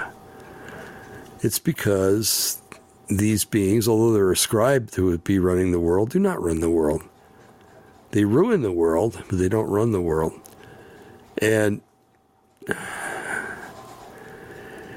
[1.41, 2.61] It's because
[3.09, 7.03] these beings, although they're ascribed to be running the world, do not run the world.
[8.11, 10.39] They ruin the world, but they don't run the world.
[11.41, 11.81] And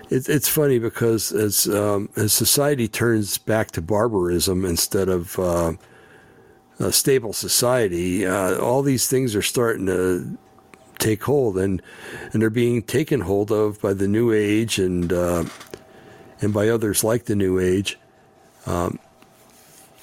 [0.10, 5.74] it's it's funny because as um, as society turns back to barbarism instead of uh,
[6.82, 10.38] a stable society, uh, all these things are starting to
[10.98, 11.82] take hold, and
[12.32, 15.46] and they're being taken hold of by the New Age and uh,
[16.42, 17.98] and by others like the New Age,
[18.66, 19.00] um,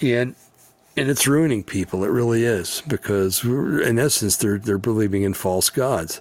[0.01, 0.35] and
[0.97, 2.05] and it's ruining people.
[2.05, 6.20] It really is because in essence they're they're believing in false gods.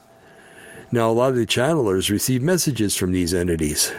[0.92, 3.94] Now a lot of the channelers receive messages from these entities.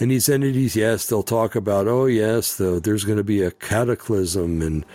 [0.00, 3.50] And these entities, yes, they'll talk about, oh, yes, the, there's going to be a
[3.50, 4.86] cataclysm and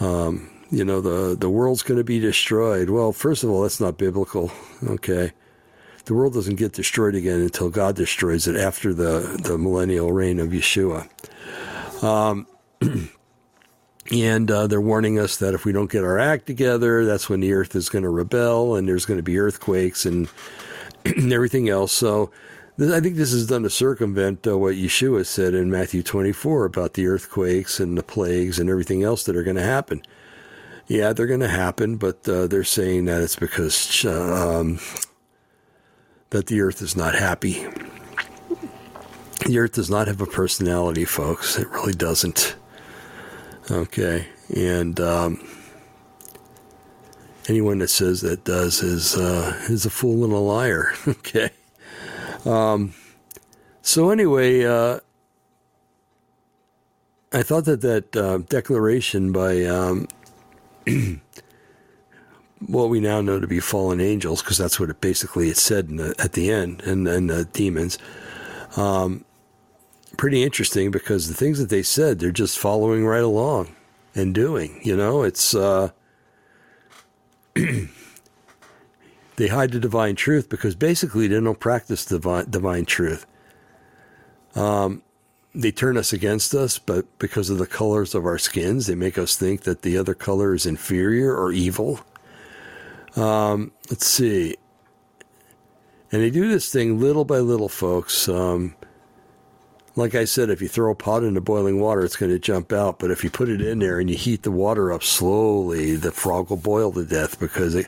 [0.00, 2.90] um, you know, the, the world's going to be destroyed.
[2.90, 4.50] Well, first of all, that's not biblical.
[4.82, 5.32] Okay.
[6.04, 10.38] The world doesn't get destroyed again until God destroys it after the, the millennial reign
[10.38, 11.08] of Yeshua.
[12.02, 12.46] Um,
[14.12, 17.40] and uh, they're warning us that if we don't get our act together, that's when
[17.40, 20.28] the earth is going to rebel and there's going to be earthquakes and
[21.32, 21.92] everything else.
[21.92, 22.30] So
[22.76, 26.94] I think this is done to circumvent uh, what Yeshua said in Matthew 24 about
[26.94, 30.02] the earthquakes and the plagues and everything else that are going to happen.
[30.88, 34.80] Yeah, they're going to happen, but uh, they're saying that it's because um,
[36.30, 37.64] that the earth is not happy.
[39.46, 41.56] The earth does not have a personality, folks.
[41.56, 42.56] It really doesn't.
[43.70, 45.48] Okay, and um,
[47.48, 50.92] anyone that says that does is uh, is a fool and a liar.
[51.08, 51.50] okay.
[52.44, 52.94] Um,
[53.82, 55.00] so anyway, uh,
[57.32, 60.08] I thought that that uh, declaration by um,
[62.66, 65.88] what we now know to be fallen angels, because that's what it basically it said
[65.88, 67.98] the, at the end, and then the demons.
[68.76, 69.24] Um,
[70.16, 73.74] pretty interesting because the things that they said, they're just following right along
[74.14, 74.80] and doing.
[74.82, 75.54] You know, it's.
[79.36, 83.26] They hide the divine truth because basically they don't practice divine, divine truth.
[84.54, 85.02] Um,
[85.54, 89.18] they turn us against us, but because of the colors of our skins, they make
[89.18, 92.00] us think that the other color is inferior or evil.
[93.16, 94.56] Um, let's see.
[96.10, 98.28] And they do this thing little by little, folks.
[98.28, 98.74] Um,
[99.96, 102.72] like I said, if you throw a pot into boiling water, it's going to jump
[102.72, 102.98] out.
[102.98, 106.10] But if you put it in there and you heat the water up slowly, the
[106.10, 107.86] frog will boil to death because it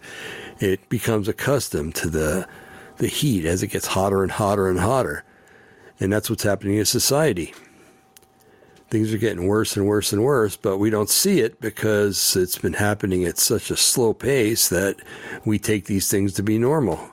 [0.60, 2.48] it becomes accustomed to the
[2.98, 5.22] the heat as it gets hotter and hotter and hotter.
[6.00, 7.54] And that's what's happening in society.
[8.88, 12.58] Things are getting worse and worse and worse, but we don't see it because it's
[12.58, 14.96] been happening at such a slow pace that
[15.44, 17.10] we take these things to be normal.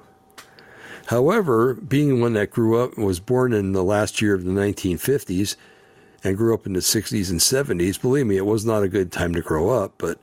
[1.07, 4.51] However, being one that grew up, and was born in the last year of the
[4.51, 5.55] 1950s,
[6.23, 9.11] and grew up in the 60s and 70s, believe me, it was not a good
[9.11, 10.19] time to grow up, but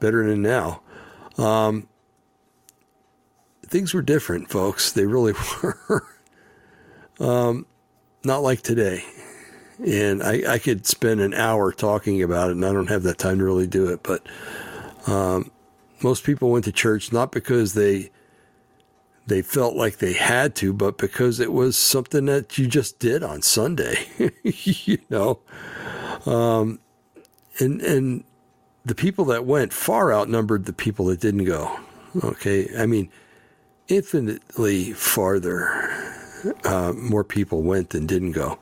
[0.00, 0.80] better than now.
[1.38, 1.88] Um,
[3.66, 4.92] things were different, folks.
[4.92, 6.06] They really were.
[7.20, 7.66] um,
[8.24, 9.04] not like today.
[9.84, 13.18] And I, I, could spend an hour talking about it, and I don't have that
[13.18, 14.02] time to really do it.
[14.02, 14.26] But
[15.06, 15.50] um,
[16.02, 18.10] most people went to church not because they
[19.26, 23.22] they felt like they had to, but because it was something that you just did
[23.22, 24.06] on Sunday.
[24.42, 25.40] you know,
[26.24, 26.80] um,
[27.58, 28.24] and and
[28.86, 31.78] the people that went far outnumbered the people that didn't go.
[32.24, 33.10] Okay, I mean
[33.88, 35.70] infinitely farther.
[36.64, 38.58] Uh, more people went than didn't go.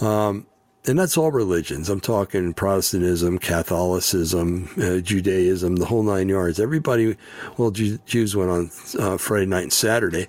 [0.00, 0.46] Um,
[0.86, 1.90] and that's all religions.
[1.90, 6.58] I'm talking Protestantism, Catholicism, uh, Judaism, the whole nine yards.
[6.58, 7.16] Everybody,
[7.58, 10.26] well, Jews went on uh, Friday night and Saturday,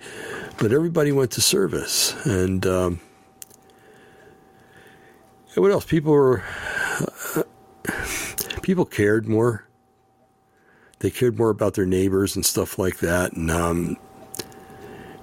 [0.57, 2.13] but everybody went to service.
[2.25, 2.99] And, um,
[5.55, 5.85] and what else?
[5.85, 6.43] People were,
[7.35, 7.43] uh,
[8.61, 9.65] people cared more.
[11.01, 13.33] They cared more about their neighbors and stuff like that.
[13.33, 13.97] And um,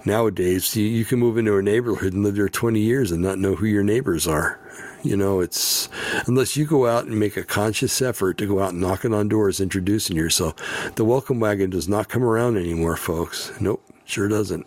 [0.05, 3.39] nowadays, you, you can move into a neighborhood and live there 20 years and not
[3.39, 4.59] know who your neighbors are.
[5.05, 5.89] You know, it's
[6.27, 9.61] unless you go out and make a conscious effort to go out knocking on doors,
[9.61, 10.57] introducing yourself.
[10.97, 13.53] The welcome wagon does not come around anymore, folks.
[13.61, 14.67] Nope, sure doesn't.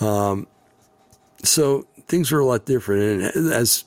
[0.00, 0.48] Um,
[1.44, 3.84] so things are a lot different, and as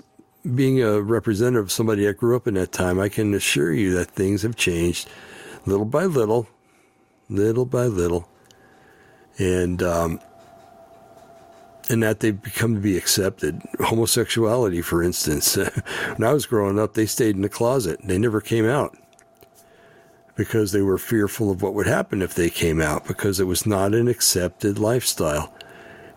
[0.56, 3.94] being a representative of somebody that grew up in that time, I can assure you
[3.96, 5.10] that things have changed
[5.66, 6.48] little by little,
[7.30, 8.28] little by little,
[9.38, 10.20] and um,
[11.90, 13.62] and that they've become to be accepted.
[13.80, 15.56] Homosexuality, for instance,
[16.16, 18.98] when I was growing up, they stayed in the closet; they never came out
[20.36, 23.66] because they were fearful of what would happen if they came out because it was
[23.66, 25.54] not an accepted lifestyle.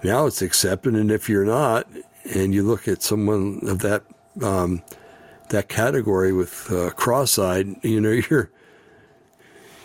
[0.03, 1.87] Now it's accepted, and if you're not,
[2.35, 4.03] and you look at someone of that
[4.43, 4.83] um,
[5.51, 8.51] that category with uh, cross-eyed, you know, you're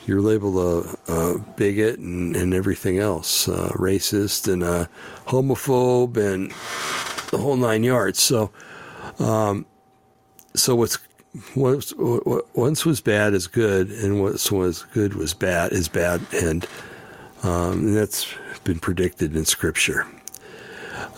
[0.09, 4.89] you're labeled a, a bigot and, and, everything else, uh, racist and a
[5.27, 6.49] homophobe and
[7.29, 8.19] the whole nine yards.
[8.19, 8.49] So,
[9.19, 9.67] um,
[10.55, 10.97] so what's
[11.53, 11.91] what,
[12.25, 16.65] what once was bad is good, and what was good was bad is bad, and,
[17.43, 18.33] um, and that's
[18.63, 20.07] been predicted in Scripture.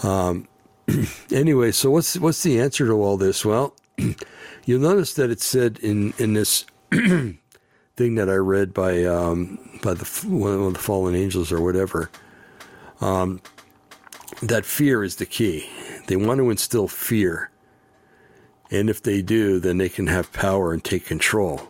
[0.03, 0.49] Um,
[1.31, 3.45] anyway, so what's what's the answer to all this?
[3.45, 3.73] Well,
[4.65, 6.65] you'll notice that it said in in this
[8.01, 12.09] thing that I read by um, by the one of the fallen angels or whatever.
[12.99, 13.41] Um,
[14.41, 15.69] that fear is the key.
[16.07, 17.51] They want to instill fear,
[18.71, 21.61] and if they do, then they can have power and take control.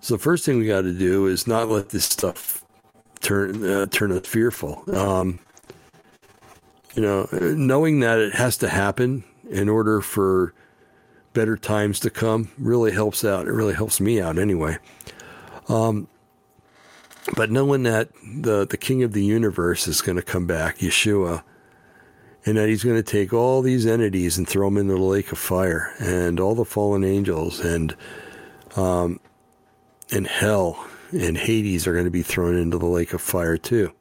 [0.00, 2.62] So the first thing we got to do is not let this stuff
[3.20, 4.84] turn uh, turn us fearful.
[4.94, 5.38] Um,
[6.94, 10.52] you know, knowing that it has to happen in order for
[11.32, 13.46] better times to come really helps out.
[13.46, 14.78] It really helps me out anyway.
[15.68, 16.08] Um,
[17.36, 21.42] but knowing that the the King of the universe is going to come back, Yeshua,
[22.44, 25.30] and that he's going to take all these entities and throw them into the lake
[25.30, 27.96] of fire, and all the fallen angels, and
[28.76, 29.20] um,
[30.10, 33.92] and hell and Hades are going to be thrown into the lake of fire too.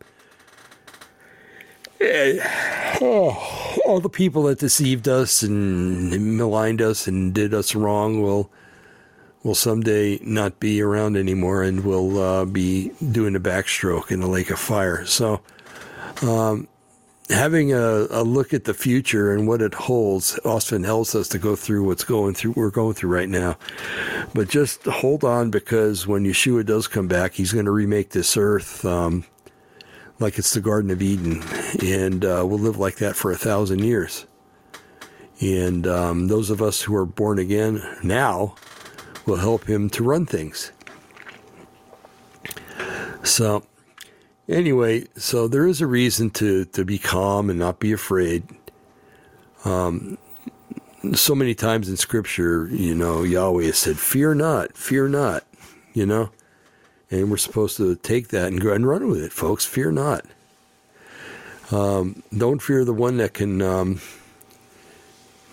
[3.02, 8.52] Oh, all the people that deceived us and maligned us and did us wrong will
[9.44, 14.28] will someday not be around anymore and will uh, be doing a backstroke in the
[14.28, 15.04] lake of fire.
[15.06, 15.42] So,
[16.22, 16.68] um,
[17.30, 21.40] having a, a, look at the future and what it holds often helps us to
[21.40, 23.58] go through what's going through we're going through right now.
[24.34, 28.38] But just hold on because when Yeshua does come back, he's going to remake this
[28.38, 28.86] earth.
[28.86, 29.24] Um,
[30.22, 31.44] like it's the Garden of Eden,
[31.84, 34.28] and uh, we'll live like that for a thousand years.
[35.40, 38.56] And um, those of us who are born again now
[39.26, 40.72] will help him to run things.
[43.24, 43.64] So,
[44.48, 48.44] anyway, so there is a reason to, to be calm and not be afraid.
[49.66, 50.18] Um,
[51.14, 55.44] so many times in Scripture, you know, Yahweh said, Fear not, fear not,
[55.94, 56.30] you know.
[57.12, 59.66] And we're supposed to take that and go ahead and run with it, folks.
[59.66, 60.26] Fear not.
[61.72, 64.02] Um, don't fear the one that can um,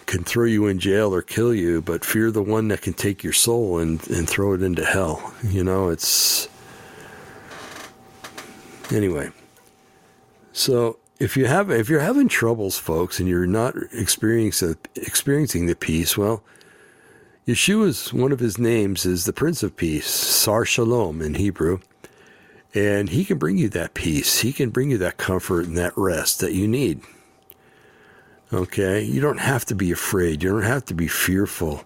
[0.06, 3.22] can throw you in jail or kill you, but fear the one that can take
[3.22, 5.34] your soul and, and throw it into hell.
[5.44, 6.48] You know, it's
[8.90, 9.30] anyway.
[10.52, 15.76] So if you have if you're having troubles, folks, and you're not experiencing experiencing the
[15.76, 16.42] peace, well,
[17.48, 21.78] Yeshua's one of his names is the Prince of Peace, Sar Shalom in Hebrew.
[22.74, 24.40] And he can bring you that peace.
[24.40, 27.00] He can bring you that comfort and that rest that you need.
[28.52, 29.02] Okay?
[29.02, 30.42] You don't have to be afraid.
[30.42, 31.84] You don't have to be fearful.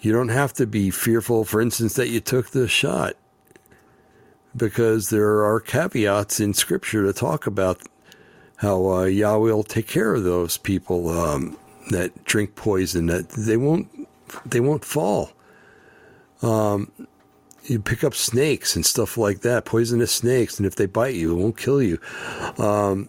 [0.00, 3.16] You don't have to be fearful, for instance, that you took the shot.
[4.56, 7.82] Because there are caveats in Scripture to talk about
[8.56, 11.58] how uh, Yahweh will take care of those people um,
[11.90, 14.08] that drink poison, that they won't
[14.44, 15.32] they won't fall.
[16.42, 16.90] Um,
[17.64, 21.32] you pick up snakes and stuff like that, poisonous snakes, and if they bite you,
[21.32, 21.98] it won't kill you.
[22.58, 23.08] Um,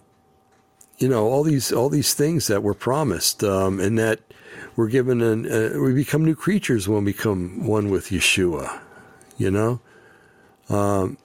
[0.98, 4.20] you know all these all these things that were promised, um, and that
[4.76, 8.80] we're given an uh, we become new creatures when we become one with Yeshua.
[9.36, 9.80] You know,
[10.68, 11.16] um,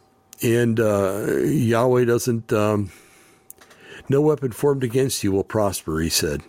[0.43, 2.53] and uh, Yahweh doesn't.
[2.53, 2.91] Um,
[4.09, 6.43] no weapon formed against you will prosper, he said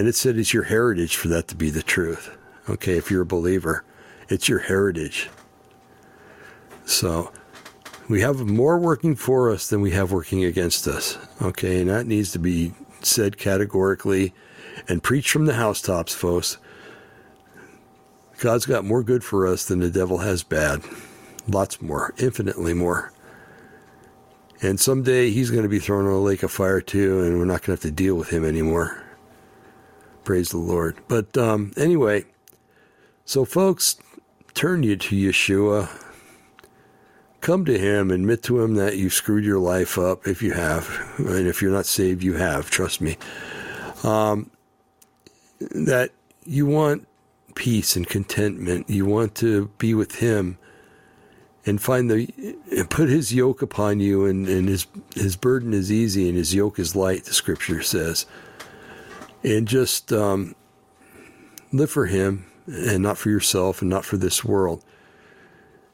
[0.00, 2.34] And it said it's your heritage for that to be the truth.
[2.70, 3.84] Okay, if you're a believer,
[4.30, 5.28] it's your heritage.
[6.86, 7.30] So
[8.08, 11.18] we have more working for us than we have working against us.
[11.42, 12.72] Okay, and that needs to be
[13.02, 14.32] said categorically
[14.88, 16.56] and preached from the housetops, folks.
[18.38, 20.80] God's got more good for us than the devil has bad.
[21.46, 23.12] Lots more, infinitely more.
[24.62, 27.44] And someday he's going to be thrown in a lake of fire too, and we're
[27.44, 29.04] not going to have to deal with him anymore.
[30.24, 30.96] Praise the Lord.
[31.08, 32.24] But um, anyway,
[33.24, 33.96] so folks,
[34.54, 35.88] turn you to Yeshua.
[37.40, 41.14] Come to him, admit to him that you've screwed your life up if you have.
[41.18, 43.16] And if you're not saved, you have, trust me.
[44.04, 44.50] Um,
[45.58, 46.10] that
[46.44, 47.06] you want
[47.54, 48.90] peace and contentment.
[48.90, 50.58] You want to be with him
[51.66, 55.92] and find the and put his yoke upon you and, and his his burden is
[55.92, 58.26] easy and his yoke is light the scripture says
[59.42, 60.54] and just um,
[61.72, 64.84] live for him and not for yourself and not for this world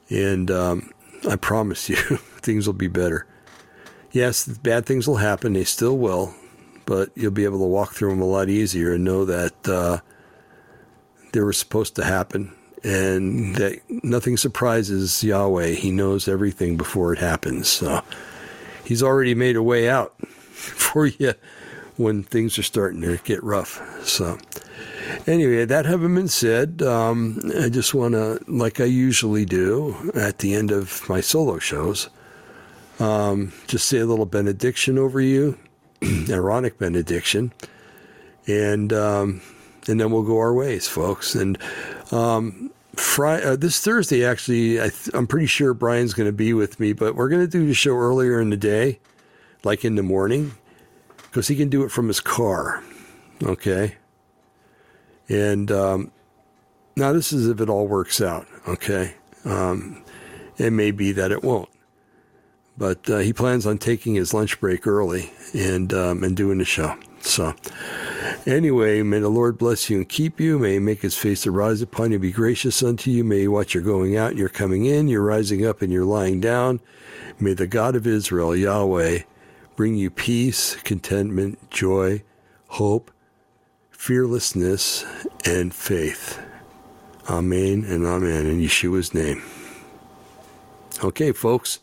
[0.08, 0.90] and um,
[1.28, 1.96] i promise you
[2.40, 3.26] things will be better
[4.12, 6.34] yes bad things will happen they still will
[6.86, 9.98] but you'll be able to walk through them a lot easier and know that uh,
[11.32, 12.54] they were supposed to happen
[12.84, 15.70] and that nothing surprises Yahweh.
[15.70, 17.68] He knows everything before it happens.
[17.68, 18.02] So
[18.84, 21.34] he's already made a way out for you
[21.96, 23.82] when things are starting to get rough.
[24.04, 24.38] So
[25.26, 30.38] anyway, that having been said, um, I just want to, like I usually do at
[30.38, 32.08] the end of my solo shows,
[32.98, 35.58] um, just say a little benediction over you,
[36.28, 37.52] Aaronic benediction,
[38.46, 39.42] and um,
[39.88, 41.34] and then we'll go our ways, folks.
[41.34, 41.58] And
[42.10, 46.80] um, Friday, uh, this Thursday, actually, I am pretty sure Brian's going to be with
[46.80, 48.98] me, but we're going to do the show earlier in the day,
[49.64, 50.54] like in the morning,
[51.36, 52.82] because he can do it from his car.
[53.42, 53.96] Okay.
[55.28, 56.10] And um,
[56.96, 58.46] now, this is if it all works out.
[58.66, 59.12] Okay.
[59.44, 60.02] Um,
[60.56, 61.68] it may be that it won't.
[62.78, 66.64] But uh, he plans on taking his lunch break early and um, and doing the
[66.64, 66.96] show.
[67.20, 67.54] So,
[68.46, 70.58] Anyway, may the Lord bless you and keep you.
[70.58, 73.24] May he make his face to rise upon you, be gracious unto you.
[73.24, 76.04] May he watch your going out and your coming in, your rising up and your
[76.06, 76.80] lying down.
[77.38, 79.20] May the God of Israel, Yahweh,
[79.76, 82.22] bring you peace, contentment, joy,
[82.68, 83.10] hope,
[83.90, 85.04] fearlessness,
[85.44, 86.40] and faith.
[87.28, 89.42] Amen and amen in Yeshua's name.
[91.04, 91.80] Okay, folks,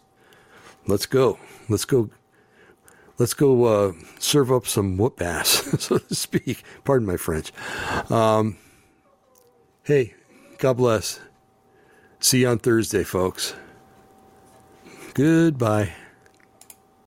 [0.88, 1.38] let's go.
[1.70, 2.10] Let's go
[3.20, 5.50] let's go uh, serve up some whoop ass,
[5.80, 6.64] so to speak.
[6.84, 7.52] Pardon my French.
[8.10, 8.58] Um,
[9.84, 10.16] hey,
[10.58, 11.20] God bless.
[12.20, 13.54] See you on Thursday, folks.
[15.14, 15.94] Goodbye.